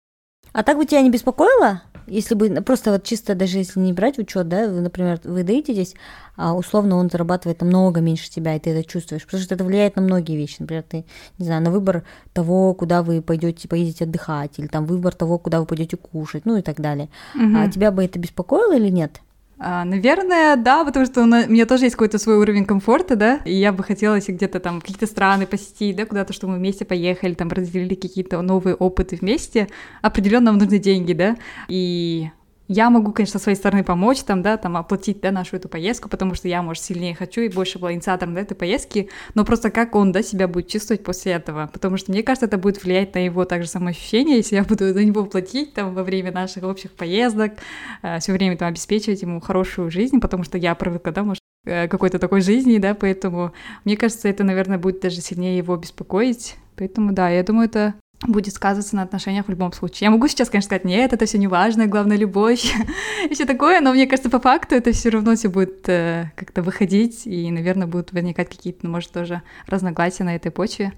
[0.51, 4.17] А так бы тебя не беспокоило, если бы просто вот чисто даже если не брать
[4.17, 5.95] учет, да, вы, например, вы дейтесь,
[6.35, 9.95] а условно он зарабатывает намного меньше тебя, и ты это чувствуешь, потому что это влияет
[9.95, 10.57] на многие вещи.
[10.59, 11.05] Например, ты,
[11.37, 15.59] не знаю, на выбор того, куда вы пойдете, поедете отдыхать, или там выбор того, куда
[15.59, 17.09] вы пойдете кушать, ну и так далее.
[17.35, 17.57] Угу.
[17.57, 19.21] А тебя бы это беспокоило или нет?
[19.61, 23.53] А, наверное, да, потому что у меня тоже есть какой-то свой уровень комфорта, да, и
[23.53, 27.33] я бы хотела, если где-то там какие-то страны посетить, да, куда-то, чтобы мы вместе поехали,
[27.33, 29.67] там разделили какие-то новые опыты вместе,
[30.01, 31.35] определенно нам нужны деньги, да,
[31.67, 32.29] и
[32.69, 36.07] я могу, конечно, со своей стороны помочь, там, да, там, оплатить, да, нашу эту поездку,
[36.07, 39.71] потому что я, может, сильнее хочу и больше была инициатором, да, этой поездки, но просто
[39.71, 43.15] как он, да, себя будет чувствовать после этого, потому что, мне кажется, это будет влиять
[43.15, 46.91] на его также самоощущение, если я буду за него платить, там, во время наших общих
[46.91, 47.53] поездок,
[48.03, 51.87] э, все время, там, обеспечивать ему хорошую жизнь, потому что я привыкла, да, может, э,
[51.87, 53.51] какой-то такой жизни, да, поэтому,
[53.83, 57.95] мне кажется, это, наверное, будет даже сильнее его беспокоить, поэтому, да, я думаю, это
[58.27, 60.07] будет сказываться на отношениях в любом случае.
[60.07, 62.65] Я могу сейчас, конечно, сказать, нет, это все не важно, главное любовь
[63.29, 66.61] и все такое, но мне кажется, по факту это все равно все будет э, как-то
[66.61, 70.93] выходить, и, наверное, будут возникать какие-то, ну, может, тоже разногласия на этой почве.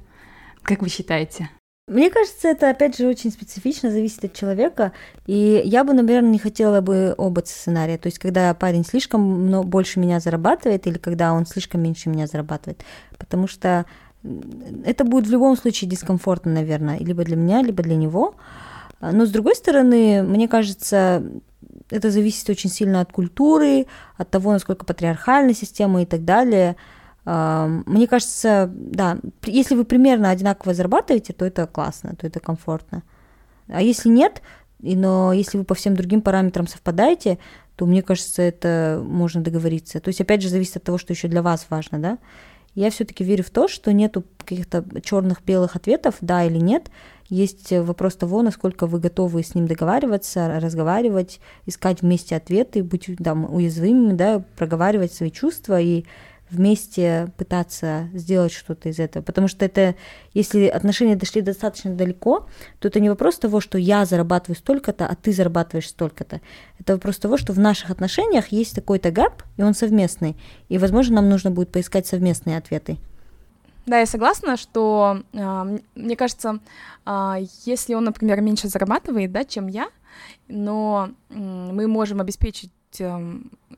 [0.63, 1.49] Как вы считаете?
[1.87, 4.93] Мне кажется, это опять же очень специфично, зависит от человека.
[5.25, 7.97] И я бы, наверное, не хотела бы оба сценария.
[7.97, 12.85] То есть, когда парень слишком больше меня зарабатывает, или когда он слишком меньше меня зарабатывает.
[13.17, 13.85] Потому что
[14.85, 18.35] это будет в любом случае дискомфортно, наверное, либо для меня, либо для него.
[18.99, 21.23] Но с другой стороны, мне кажется,
[21.89, 26.75] это зависит очень сильно от культуры, от того, насколько патриархальная система и так далее.
[27.25, 33.03] Мне кажется, да, если вы примерно одинаково зарабатываете, то это классно, то это комфортно.
[33.67, 34.41] А если нет,
[34.79, 37.37] но если вы по всем другим параметрам совпадаете,
[37.75, 39.99] то мне кажется, это можно договориться.
[39.99, 42.17] То есть, опять же, зависит от того, что еще для вас важно, да.
[42.73, 46.89] Я все-таки верю в то, что нету каких-то черных белых ответов, да или нет.
[47.27, 53.53] Есть вопрос того, насколько вы готовы с ним договариваться, разговаривать, искать вместе ответы, быть там,
[53.53, 56.05] уязвимыми, да, проговаривать свои чувства и
[56.51, 59.23] вместе пытаться сделать что-то из этого.
[59.23, 59.95] Потому что это,
[60.33, 62.47] если отношения дошли достаточно далеко,
[62.79, 66.41] то это не вопрос того, что я зарабатываю столько-то, а ты зарабатываешь столько-то.
[66.79, 70.35] Это вопрос того, что в наших отношениях есть такой-то гэп, и он совместный.
[70.69, 72.97] И, возможно, нам нужно будет поискать совместные ответы.
[73.85, 76.59] Да, я согласна, что э, мне кажется,
[77.05, 77.35] э,
[77.65, 79.89] если он, например, меньше зарабатывает, да, чем я,
[80.47, 82.71] но э, мы можем обеспечить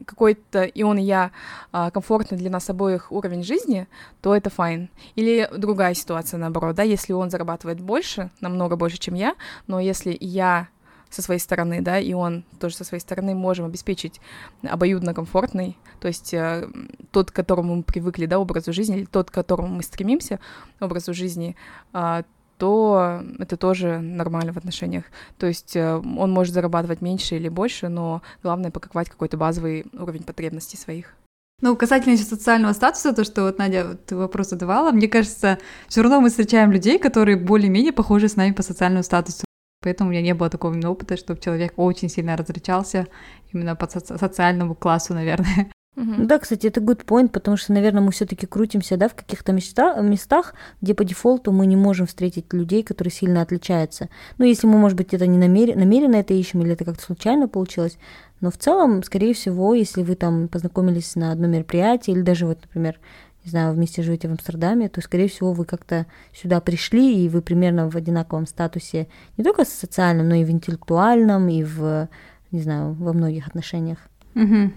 [0.05, 1.31] какой-то и он, и я
[1.71, 3.87] а, комфортный для нас обоих уровень жизни,
[4.21, 4.89] то это файн.
[5.15, 9.35] Или другая ситуация, наоборот, да, если он зарабатывает больше, намного больше, чем я,
[9.67, 10.67] но если я
[11.13, 14.19] со своей стороны, да, и он тоже со своей стороны можем обеспечить
[14.63, 16.67] обоюдно комфортный, то есть э,
[17.11, 20.39] тот, к которому мы привыкли, да, образу жизни, или тот, к которому мы стремимся,
[20.79, 21.55] образу жизни,
[21.93, 22.23] э,
[22.57, 25.05] то это тоже нормально в отношениях.
[25.37, 30.23] То есть э, он может зарабатывать меньше или больше, но главное покрывать какой-то базовый уровень
[30.23, 31.15] потребностей своих.
[31.61, 36.01] Ну, касательно еще социального статуса, то, что вот Надя ты вопрос задавала, мне кажется, все
[36.01, 39.45] равно мы встречаем людей, которые более-менее похожи с нами по социальному статусу.
[39.81, 43.07] Поэтому у меня не было такого именно опыта, чтобы человек очень сильно различался
[43.51, 45.71] именно по соци- социальному классу, наверное.
[45.95, 46.25] Угу.
[46.25, 50.01] Да, кстати, это good point, потому что, наверное, мы все-таки крутимся, да, в каких-то места,
[50.01, 54.09] местах, где по дефолту мы не можем встретить людей, которые сильно отличаются.
[54.39, 57.47] Ну, если мы, может быть, это не намеренно, намеренно это ищем, или это как-то случайно
[57.47, 57.97] получилось,
[58.41, 62.59] но в целом, скорее всего, если вы там познакомились на одном мероприятии, или даже вот,
[62.63, 62.99] например,
[63.45, 67.41] не знаю, вместе живете в Амстердаме, то, скорее всего, вы как-то сюда пришли, и вы
[67.41, 72.09] примерно в одинаковом статусе не только социальном, но и в интеллектуальном, и в,
[72.51, 73.99] не знаю, во многих отношениях.
[74.35, 74.71] Угу.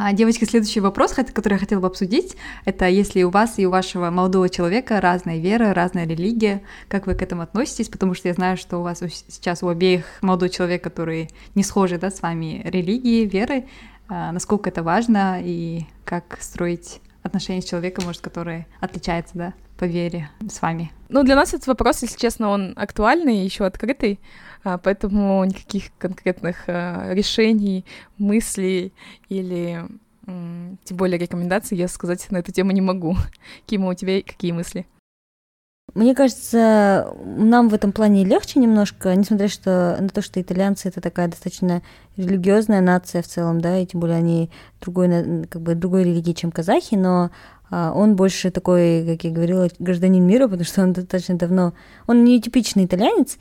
[0.00, 3.70] А, девочки, следующий вопрос, который я хотела бы обсудить, это если у вас и у
[3.70, 7.88] вашего молодого человека разная вера, разная религия, как вы к этому относитесь?
[7.88, 11.98] Потому что я знаю, что у вас сейчас у обеих молодой человек, который не схожи
[11.98, 13.64] да, с вами религии, веры,
[14.08, 19.84] а, насколько это важно и как строить отношения с человеком, может, который отличается, да, по
[19.84, 20.92] вере с вами?
[21.08, 24.20] Ну, для нас этот вопрос, если честно, он актуальный, еще открытый,
[24.76, 27.86] поэтому никаких конкретных а, решений,
[28.18, 28.92] мыслей
[29.30, 29.82] или
[30.84, 33.16] тем более рекомендаций я сказать на эту тему не могу.
[33.66, 34.86] Кима, у тебя какие мысли?
[35.94, 41.00] Мне кажется, нам в этом плане легче немножко, несмотря что, на то, что итальянцы это
[41.00, 41.82] такая достаточно
[42.16, 44.50] религиозная нация в целом, да, и тем более они
[44.82, 47.30] другой, как бы другой религии, чем казахи, но
[47.70, 51.72] а, он больше такой, как я говорила, гражданин мира, потому что он достаточно давно,
[52.06, 53.38] он не типичный итальянец,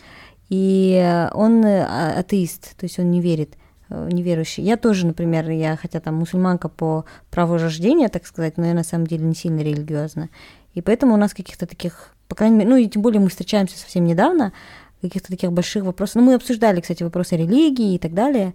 [0.50, 3.56] и он а, атеист, то есть он не верит
[3.90, 4.64] э, неверующий.
[4.64, 8.84] Я тоже, например, я хотя там мусульманка по праву рождения, так сказать, но я на
[8.84, 10.30] самом деле не сильно религиозна.
[10.74, 13.78] И поэтому у нас каких-то таких по крайней мере, ну и тем более мы встречаемся
[13.78, 14.54] совсем недавно,
[15.02, 16.16] каких-то таких больших вопросов.
[16.16, 18.54] Ну, мы обсуждали, кстати, вопросы религии и так далее.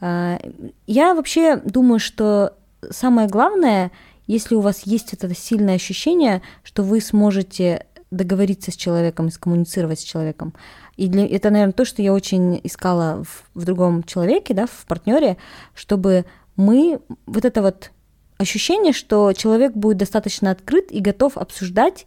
[0.00, 0.38] А,
[0.86, 2.54] я вообще думаю, что
[2.90, 3.90] самое главное,
[4.26, 10.00] если у вас есть это сильное ощущение, что вы сможете договориться с человеком и скоммуницировать
[10.00, 10.52] с человеком.
[11.00, 14.84] И для, это, наверное, то, что я очень искала в, в другом человеке, да, в
[14.86, 15.38] партнере,
[15.74, 17.90] чтобы мы вот это вот
[18.36, 22.06] ощущение, что человек будет достаточно открыт и готов обсуждать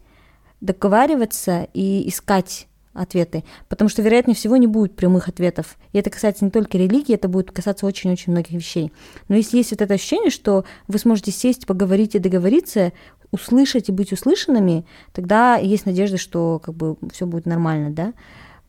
[0.60, 5.76] договариваться и искать ответы, потому что, вероятнее всего, не будет прямых ответов.
[5.92, 8.92] И это касается не только религии, это будет касаться очень-очень многих вещей.
[9.26, 12.92] Но если есть вот это ощущение, что вы сможете сесть, поговорить и договориться,
[13.32, 18.12] услышать и быть услышанными, тогда есть надежда, что как бы все будет нормально, да.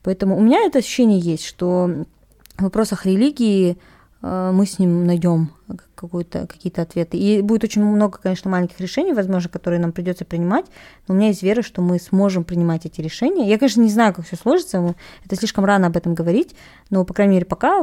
[0.06, 2.06] Поэтому у меня это ощущение есть, что
[2.58, 3.76] в вопросах религии
[4.22, 5.50] э, мы с ним найдем
[5.96, 7.18] какие-то ответы.
[7.18, 10.68] И будет очень много, конечно, маленьких решений, возможно, которые нам придется принимать,
[11.08, 13.50] но у меня есть вера, что мы сможем принимать эти решения.
[13.50, 14.94] Я, конечно, не знаю, как все сложится,
[15.26, 16.56] это слишком рано об этом говорить,
[16.92, 17.82] но, по крайней мере, пока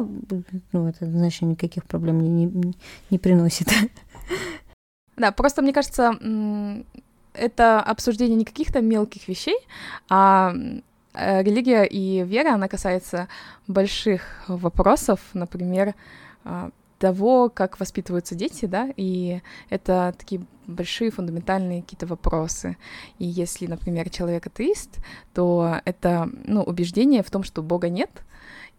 [0.71, 2.75] ну, это, значит, никаких проблем не, не,
[3.11, 3.69] не приносит.
[5.15, 6.15] Да, просто мне кажется,
[7.35, 9.59] это обсуждение не каких-то мелких вещей,
[10.09, 10.55] а
[11.15, 13.29] религия и вера, она касается
[13.67, 15.95] больших вопросов, например,
[16.45, 22.77] а, того, как воспитываются дети, да, и это такие большие фундаментальные какие-то вопросы.
[23.19, 24.99] И если, например, человек атеист,
[25.35, 28.11] то это, ну, убеждение в том, что Бога нет,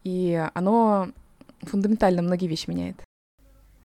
[0.05, 1.09] и оно
[1.63, 3.03] фундаментально многие вещи меняет.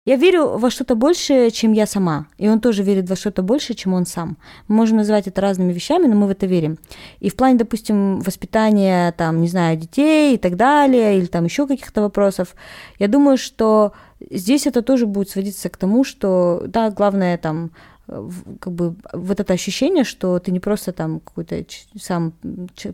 [0.06, 2.26] Я верю во что-то большее, чем я сама.
[2.36, 4.36] И он тоже верит во что-то большее, чем он сам.
[4.68, 6.76] Мы можем называть это разными вещами, но мы в это верим.
[7.20, 11.66] И в плане, допустим, воспитания, там, не знаю, детей и так далее, или там еще
[11.66, 12.54] каких-то вопросов,
[12.98, 13.92] я думаю, что
[14.30, 17.70] здесь это тоже будет сводиться к тому, что, да, главное там
[18.06, 21.64] как бы вот это ощущение, что ты не просто там какой-то
[21.98, 22.34] сам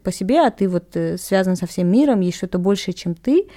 [0.05, 3.49] по себе, а ты вот э, связан со всем миром, есть что-то большее, чем ты,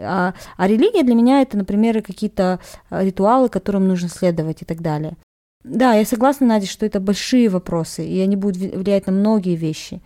[0.00, 4.80] а, а религия для меня это, например, какие-то а, ритуалы, которым нужно следовать и так
[4.80, 5.16] далее.
[5.64, 10.00] Да, я согласна, Надя, что это большие вопросы, и они будут влиять на многие вещи.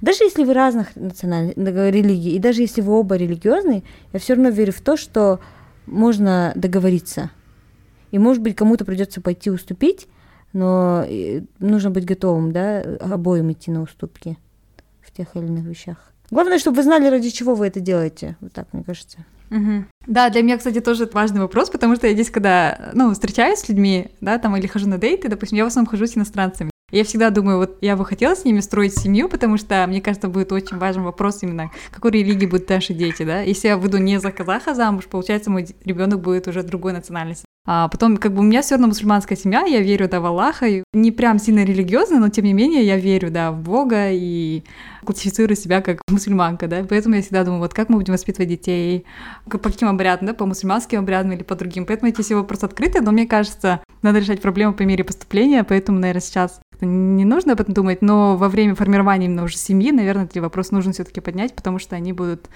[0.00, 1.56] Даже если вы разных национальных
[1.92, 5.40] религий, и даже если вы оба религиозные, я все равно верю в то, что
[5.86, 7.30] можно договориться.
[8.10, 10.08] И, может быть, кому-то придется пойти уступить,
[10.52, 11.04] но
[11.58, 14.38] нужно быть готовым, да, обоим идти на уступки
[15.02, 16.12] в тех или иных вещах.
[16.30, 18.36] Главное, чтобы вы знали, ради чего вы это делаете.
[18.40, 19.18] Вот так, мне кажется.
[19.50, 19.84] Угу.
[20.06, 23.68] Да, для меня, кстати, тоже важный вопрос, потому что я здесь, когда, ну, встречаюсь с
[23.68, 26.70] людьми, да, там, или хожу на дейты, допустим, я в основном хожу с иностранцами.
[26.92, 30.28] Я всегда думаю, вот я бы хотела с ними строить семью, потому что, мне кажется,
[30.28, 33.40] будет очень важен вопрос именно, какой религии будут наши дети, да?
[33.40, 37.45] Если я выйду не за казаха замуж, получается, мой ребенок будет уже другой национальности.
[37.68, 40.66] А потом, как бы у меня все равно мусульманская семья, я верю, да, в Аллаха,
[40.66, 44.62] и не прям сильно религиозно, но тем не менее я верю, да, в Бога и
[45.04, 49.04] классифицирую себя как мусульманка, да, поэтому я всегда думаю, вот как мы будем воспитывать детей,
[49.50, 53.00] по каким обрядам, да, по мусульманским обрядам или по другим, поэтому эти все вопросы открыты,
[53.00, 57.60] но мне кажется, надо решать проблему по мере поступления, поэтому, наверное, сейчас не нужно об
[57.60, 61.56] этом думать, но во время формирования именно уже семьи, наверное, эти вопросы нужно все-таки поднять,
[61.56, 62.48] потому что они будут,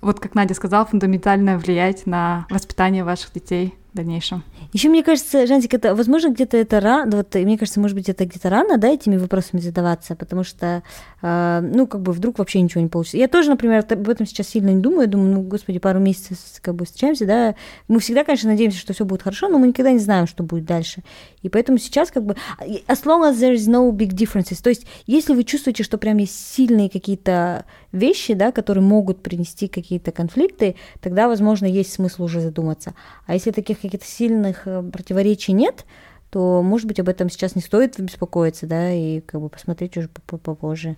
[0.00, 4.42] вот как Надя сказала, фундаментально влиять на воспитание ваших детей в дальнейшем.
[4.72, 8.24] Еще мне кажется, Жантик, это, возможно, где-то это рано, вот, мне кажется, может быть, это
[8.24, 10.82] где-то рано, да, этими вопросами задаваться, потому что,
[11.20, 13.18] э, ну, как бы вдруг вообще ничего не получится.
[13.18, 16.74] Я тоже, например, об этом сейчас сильно не думаю, думаю, ну, господи, пару месяцев как
[16.74, 17.54] бы встречаемся, да,
[17.88, 20.64] мы всегда, конечно, надеемся, что все будет хорошо, но мы никогда не знаем, что будет
[20.64, 21.02] дальше.
[21.42, 24.86] И поэтому сейчас как бы, as long as there is no big differences, то есть
[25.06, 30.76] если вы чувствуете, что прям есть сильные какие-то вещи, да, которые могут принести какие-то конфликты,
[31.00, 32.94] тогда, возможно, есть смысл уже задуматься.
[33.26, 35.84] А если таких каких-то сильных э, противоречий нет,
[36.30, 40.08] то, может быть, об этом сейчас не стоит беспокоиться, да, и как бы посмотреть уже
[40.08, 40.96] попозже.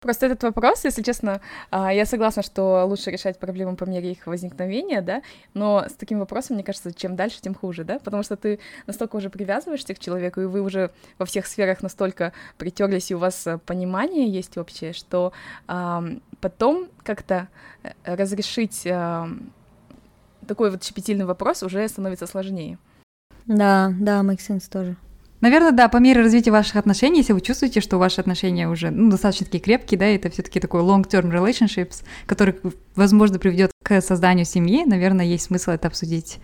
[0.00, 4.26] Просто этот вопрос, если честно, а, я согласна, что лучше решать проблемы по мере их
[4.26, 5.20] возникновения, да,
[5.52, 9.16] но с таким вопросом, мне кажется, чем дальше, тем хуже, да, потому что ты настолько
[9.16, 13.46] уже привязываешься к человеку, и вы уже во всех сферах настолько притерлись, и у вас
[13.46, 15.32] э, понимание есть общее, что
[16.40, 17.48] потом как-то
[17.82, 18.88] э, разрешить
[20.46, 22.78] такой вот щепетильный вопрос уже становится сложнее.
[23.44, 24.96] Да, да, make sense тоже.
[25.40, 29.10] Наверное, да, по мере развития ваших отношений, если вы чувствуете, что ваши отношения уже ну,
[29.10, 32.56] достаточно такие крепкие, да, это все-таки такой long-term relationships, который,
[32.94, 36.38] возможно, приведет к созданию семьи, наверное, есть смысл это обсудить.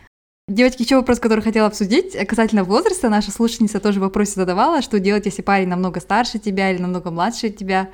[0.48, 3.08] Девочки, еще вопрос, который хотела обсудить, касательно возраста.
[3.08, 7.50] Наша слушательница тоже в задавала, что делать, если парень намного старше тебя или намного младше
[7.50, 7.90] тебя.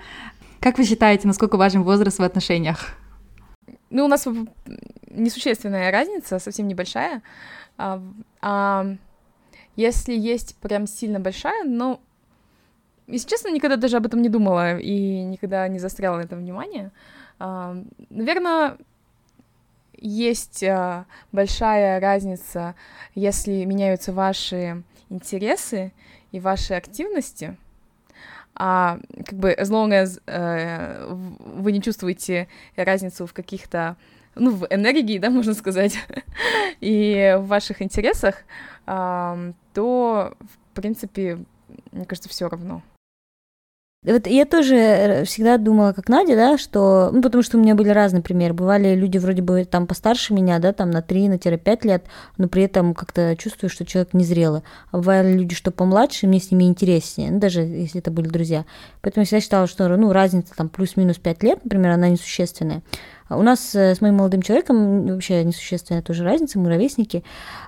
[0.60, 2.94] Как вы считаете, насколько важен возраст в отношениях?
[3.88, 4.28] Ну, у нас
[5.10, 7.22] несущественная разница, совсем небольшая.
[7.78, 8.02] А,
[8.42, 8.96] а
[9.76, 12.00] если есть прям сильно большая, но,
[13.06, 16.90] если честно, никогда даже об этом не думала и никогда не застряла на этом внимание.
[17.38, 17.76] А,
[18.10, 18.76] наверное,
[19.96, 22.74] есть а, большая разница,
[23.14, 25.92] если меняются ваши интересы
[26.32, 27.56] и ваши активности,
[28.54, 33.96] а как бы as long as э, вы не чувствуете разницу в каких-то
[34.34, 35.96] ну, в энергии, да, можно сказать,
[36.80, 38.36] и в ваших интересах,
[38.84, 41.38] то, в принципе,
[41.92, 42.82] мне кажется, все равно.
[44.04, 47.76] Вот я тоже э, всегда думала, как Надя, да, что, ну, потому что у меня
[47.76, 48.52] были разные примеры.
[48.52, 52.48] Бывали люди вроде бы там постарше меня, да, там на 3, на 5 лет, но
[52.48, 54.62] при этом как-то чувствую, что человек незрелый.
[54.90, 58.64] А бывали люди, что помладше, мне с ними интереснее, ну, даже если это были друзья.
[59.02, 62.82] Поэтому я всегда считала, что, ну, разница там плюс-минус 5 лет, например, она несущественная.
[63.36, 67.24] У нас с моим молодым человеком вообще несущественная тоже разница, мы ровесники,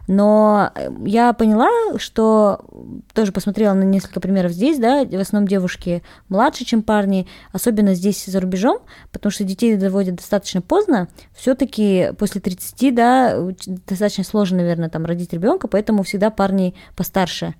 [0.06, 0.72] но
[1.04, 2.64] я поняла, что
[3.12, 8.24] тоже посмотрела на несколько примеров здесь, да, в основном девушки младше, чем парни, особенно здесь
[8.26, 8.78] за рубежом,
[9.12, 13.38] потому что детей доводят достаточно поздно, все-таки после 30, да,
[13.86, 17.54] достаточно сложно, наверное, там родить ребенка, поэтому всегда парни постарше.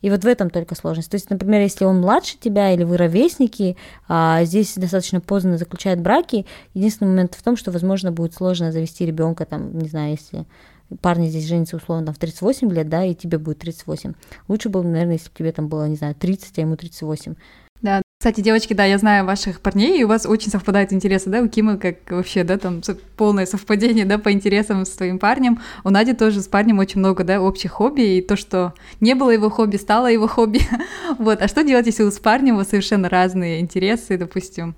[0.00, 1.10] И вот в этом только сложность.
[1.10, 3.76] То есть, например, если он младше тебя или вы ровесники,
[4.06, 9.04] а здесь достаточно поздно заключают браки, единственный момент в том, что, возможно, будет сложно завести
[9.04, 10.46] ребенка, там, не знаю, если
[11.00, 14.14] парни здесь женятся условно там, в 38 лет, да, и тебе будет 38.
[14.46, 17.34] Лучше было, наверное, если бы тебе там было, не знаю, 30, а ему 38.
[18.20, 21.46] Кстати, девочки, да, я знаю ваших парней, и у вас очень совпадают интересы, да, у
[21.46, 22.82] Кимы как вообще, да, там
[23.16, 25.60] полное совпадение, да, по интересам с твоим парнем.
[25.84, 29.30] У Нади тоже с парнем очень много, да, общих хобби, и то, что не было
[29.30, 30.62] его хобби, стало его хобби.
[31.18, 34.74] вот, а что делать, если у с парнем у вас совершенно разные интересы, допустим,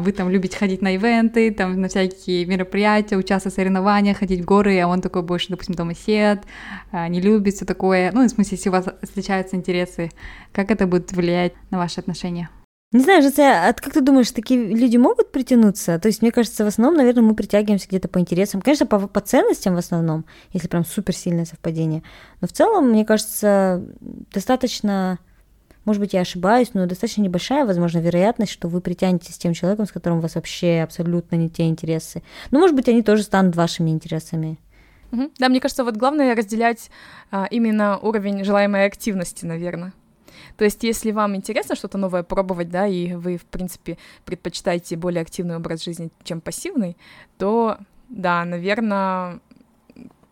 [0.00, 4.44] вы там любите ходить на ивенты, там на всякие мероприятия, участвовать в соревнованиях, ходить в
[4.44, 6.42] горы, а он такой больше, допустим, домосед,
[6.92, 8.10] э, не любит все такое.
[8.12, 10.10] Ну, в смысле, если у вас встречаются интересы,
[10.52, 12.50] как это будет влиять на ваши отношения?
[12.90, 15.98] Не знаю, Жаце, а как ты думаешь, такие люди могут притянуться?
[15.98, 18.62] То есть, мне кажется, в основном, наверное, мы притягиваемся где-то по интересам.
[18.62, 20.24] Конечно, по, по ценностям в основном,
[20.54, 22.02] если прям суперсильное совпадение.
[22.40, 23.84] Но в целом, мне кажется,
[24.32, 25.18] достаточно
[25.88, 29.86] может быть, я ошибаюсь, но достаточно небольшая, возможно, вероятность, что вы притянетесь с тем человеком,
[29.86, 32.22] с которым у вас вообще абсолютно не те интересы.
[32.50, 34.58] Ну, может быть, они тоже станут вашими интересами.
[35.12, 35.30] Угу.
[35.38, 36.90] Да, мне кажется, вот главное разделять
[37.30, 39.94] а, именно уровень желаемой активности, наверное.
[40.58, 45.22] То есть, если вам интересно что-то новое пробовать, да, и вы, в принципе, предпочитаете более
[45.22, 46.98] активный образ жизни, чем пассивный,
[47.38, 47.78] то,
[48.10, 49.40] да, наверное,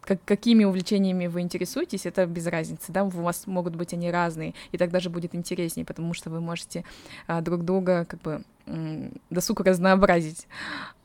[0.06, 4.54] как, какими увлечениями вы интересуетесь, это без разницы, да, у вас могут быть они разные,
[4.72, 6.84] и так даже будет интереснее, потому что вы можете
[7.26, 8.42] а, друг друга как бы
[9.30, 10.48] досуг разнообразить.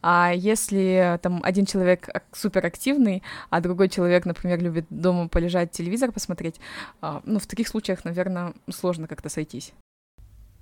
[0.01, 3.21] А если там один человек суперактивный,
[3.51, 6.59] а другой человек, например, любит дома полежать, телевизор посмотреть,
[7.01, 9.73] а, ну, в таких случаях, наверное, сложно как-то сойтись.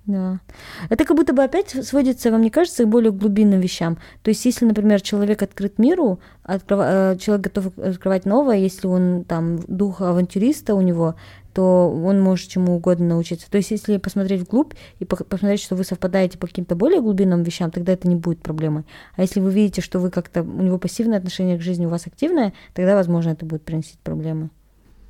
[0.06, 0.40] Да.
[0.88, 3.98] Это как будто бы опять сводится, вам не кажется, к более глубинным вещам.
[4.22, 6.80] То есть, если, например, человек открыт миру, открыв...
[6.82, 11.16] Э, человек готов открывать новое, если он там дух авантюриста у него,
[11.52, 13.50] то он может чему угодно научиться.
[13.50, 17.70] То есть, если посмотреть вглубь и посмотреть, что вы совпадаете по каким-то более глубинным вещам,
[17.70, 18.84] тогда это не будет проблемой.
[19.16, 22.06] А если вы видите, что вы как-то у него пассивное отношение к жизни, у вас
[22.06, 24.50] активное, тогда, возможно, это будет приносить проблемы.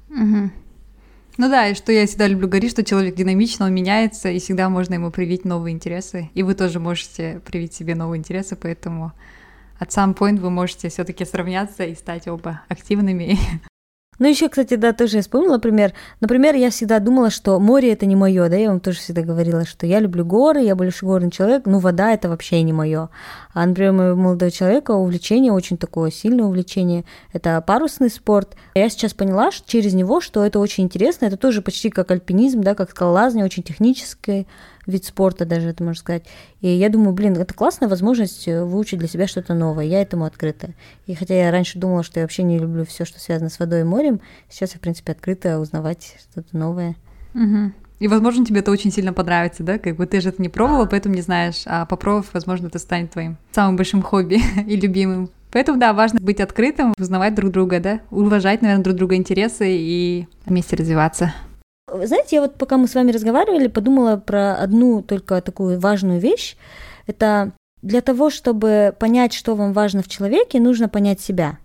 [0.08, 0.50] Угу.
[1.36, 4.68] Ну да, и что я всегда люблю говорить, что человек динамичный, он меняется, и всегда
[4.68, 6.30] можно ему привить новые интересы.
[6.34, 9.12] И вы тоже можете привить себе новые интересы, поэтому
[9.78, 13.38] от some point вы можете все-таки сравняться и стать оба активными
[14.20, 15.94] Ну, еще, кстати, да, тоже я вспомнила пример.
[16.20, 19.64] Например, я всегда думала, что море это не мое, да, я вам тоже всегда говорила,
[19.64, 23.08] что я люблю горы, я больше горный человек, ну, вода это вообще не мое.
[23.54, 28.56] А, например, моего молодого человека увлечение, очень такое сильное увлечение, это парусный спорт.
[28.74, 32.60] Я сейчас поняла что через него, что это очень интересно, это тоже почти как альпинизм,
[32.60, 34.44] да, как скалолазание, очень техническое,
[34.86, 36.24] вид спорта даже, это можно сказать.
[36.60, 39.84] И я думаю, блин, это классная возможность э, выучить для себя что-то новое.
[39.84, 40.70] Я этому открыта.
[41.06, 43.80] И хотя я раньше думала, что я вообще не люблю все, что связано с водой
[43.80, 46.96] и морем, сейчас я, в принципе, открыта узнавать что-то новое.
[47.34, 47.72] Угу.
[48.00, 49.78] И, возможно, тебе это очень сильно понравится, да?
[49.78, 51.62] Как бы ты же это не пробовала, поэтому не знаешь.
[51.66, 55.30] А попробовав, возможно, это станет твоим самым большим хобби и любимым.
[55.52, 58.00] Поэтому, да, важно быть открытым, узнавать друг друга, да?
[58.10, 61.34] Уважать, наверное, друг друга интересы и вместе развиваться.
[62.04, 66.56] Знаете, я вот пока мы с вами разговаривали, подумала про одну только такую важную вещь.
[67.06, 71.58] Это для того, чтобы понять, что вам важно в человеке, нужно понять себя.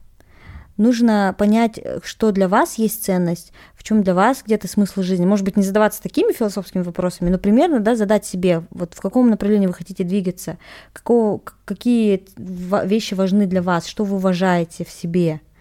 [0.77, 5.25] Нужно понять, что для вас есть ценность, в чем для вас где-то смысл жизни.
[5.25, 9.29] Может быть, не задаваться такими философскими вопросами, но примерно да, задать себе, вот в каком
[9.29, 10.57] направлении вы хотите двигаться,
[10.91, 15.39] какого, какие вещи важны для вас, что вы уважаете в себе–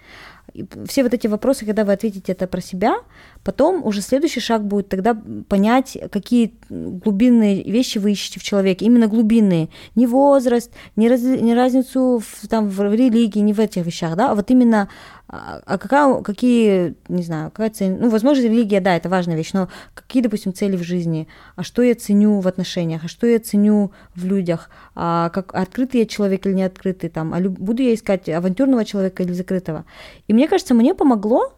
[0.87, 2.97] все вот эти вопросы, когда вы ответите это про себя,
[3.43, 9.07] потом уже следующий шаг будет тогда понять, какие глубинные вещи вы ищете в человеке, именно
[9.09, 14.17] глубинные, не возраст, не, раз, не разницу в, там, в религии, не в этих вещах,
[14.17, 14.89] да, а вот именно
[15.35, 19.53] а, а какая, какие, не знаю, какая цель, ну, возможно, религия, да, это важная вещь,
[19.53, 21.27] но какие, допустим, цели в жизни,
[21.57, 26.01] а что я ценю в отношениях, а что я ценю в людях, а как открытый
[26.01, 29.85] я человек или не открытый, там, а буду я искать авантюрного человека или закрытого.
[30.29, 31.53] И мне кажется, мне помогло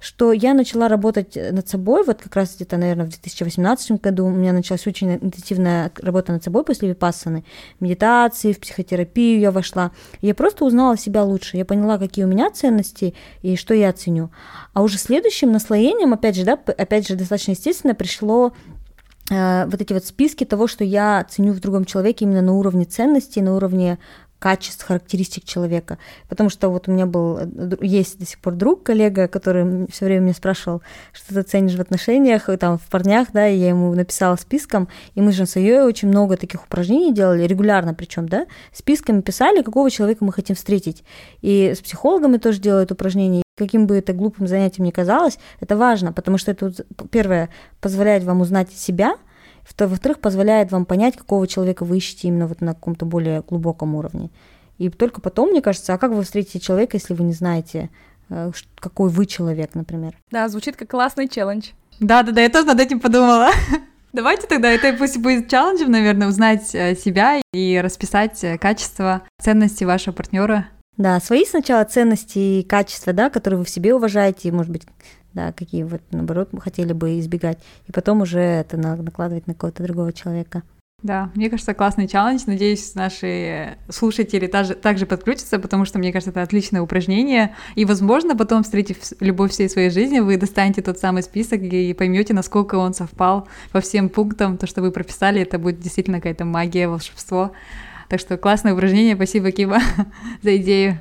[0.00, 4.30] что я начала работать над собой, вот как раз где-то, наверное, в 2018 году у
[4.30, 7.44] меня началась очень интенсивная работа над собой после випассаны,
[7.80, 9.92] медитации, в психотерапию я вошла.
[10.20, 14.30] Я просто узнала себя лучше, я поняла, какие у меня ценности и что я ценю.
[14.72, 18.52] А уже следующим наслоением, опять же, да, опять же, достаточно естественно пришло
[19.30, 22.84] э, вот эти вот списки того, что я ценю в другом человеке именно на уровне
[22.84, 23.98] ценностей, на уровне
[24.38, 25.98] качеств, характеристик человека.
[26.28, 27.40] Потому что вот у меня был,
[27.80, 30.82] есть до сих пор друг, коллега, который все время меня спрашивал,
[31.12, 35.20] что ты ценишь в отношениях, там, в парнях, да, и я ему написала списком, и
[35.20, 39.90] мы же с ее очень много таких упражнений делали, регулярно причем, да, списками писали, какого
[39.90, 41.04] человека мы хотим встретить.
[41.40, 46.12] И с психологами тоже делают упражнения, каким бы это глупым занятием ни казалось, это важно,
[46.12, 46.72] потому что это,
[47.10, 47.48] первое,
[47.80, 49.16] позволяет вам узнать себя,
[49.78, 54.30] во-вторых, позволяет вам понять, какого человека вы ищете именно вот на каком-то более глубоком уровне.
[54.78, 57.90] И только потом, мне кажется, а как вы встретите человека, если вы не знаете,
[58.28, 60.16] э, какой вы человек, например?
[60.30, 61.70] Да, звучит как классный челлендж.
[61.98, 63.48] Да-да-да, я тоже над этим подумала.
[64.12, 69.84] Давайте тогда, это пусть будет челленджем, наверное, узнать э, себя и расписать э, качество, ценности
[69.84, 70.68] вашего партнера.
[70.96, 74.86] Да, свои сначала ценности и качества, да, которые вы в себе уважаете, может быть,
[75.36, 79.82] да, какие вот, наоборот, мы хотели бы избегать, и потом уже это накладывать на кого-то
[79.84, 80.62] другого человека.
[81.02, 82.44] Да, мне кажется, классный челлендж.
[82.46, 87.54] Надеюсь, наши слушатели также, также подключатся, потому что, мне кажется, это отличное упражнение.
[87.74, 92.32] И, возможно, потом, встретив любовь всей своей жизни, вы достанете тот самый список и поймете,
[92.32, 94.56] насколько он совпал по всем пунктам.
[94.56, 97.52] То, что вы прописали, это будет действительно какая-то магия, волшебство.
[98.08, 99.16] Так что классное упражнение.
[99.16, 99.80] Спасибо, Киба,
[100.42, 101.00] за идею.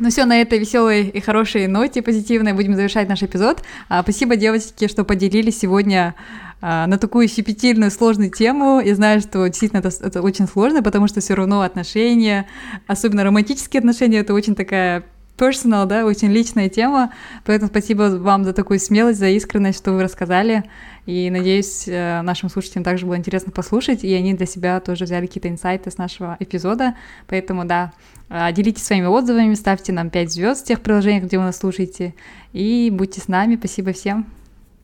[0.00, 3.62] Ну все, на этой веселой и хорошей ноте позитивной будем завершать наш эпизод.
[3.88, 6.14] А, спасибо, девочки, что поделились сегодня
[6.60, 8.80] а, на такую щепетильную, сложную тему.
[8.80, 12.46] Я знаю, что действительно это, это очень сложно, потому что все равно отношения,
[12.86, 15.02] особенно романтические отношения, это очень такая
[15.38, 17.12] personal, да, очень личная тема.
[17.44, 20.64] Поэтому спасибо вам за такую смелость, за искренность, что вы рассказали.
[21.06, 25.26] И надеюсь, э, нашим слушателям также было интересно послушать, и они для себя тоже взяли
[25.26, 26.96] какие-то инсайты с нашего эпизода.
[27.28, 27.92] Поэтому, да,
[28.28, 32.14] э, делитесь своими отзывами, ставьте нам 5 звезд в тех приложениях, где вы нас слушаете,
[32.52, 33.56] и будьте с нами.
[33.56, 34.26] Спасибо всем.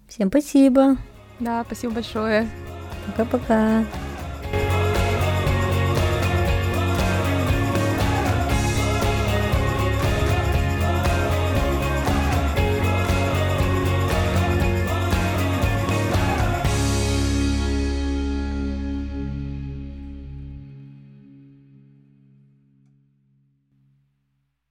[0.08, 0.96] Всем спасибо.
[1.40, 2.48] Да, спасибо большое.
[3.06, 3.84] Пока-пока.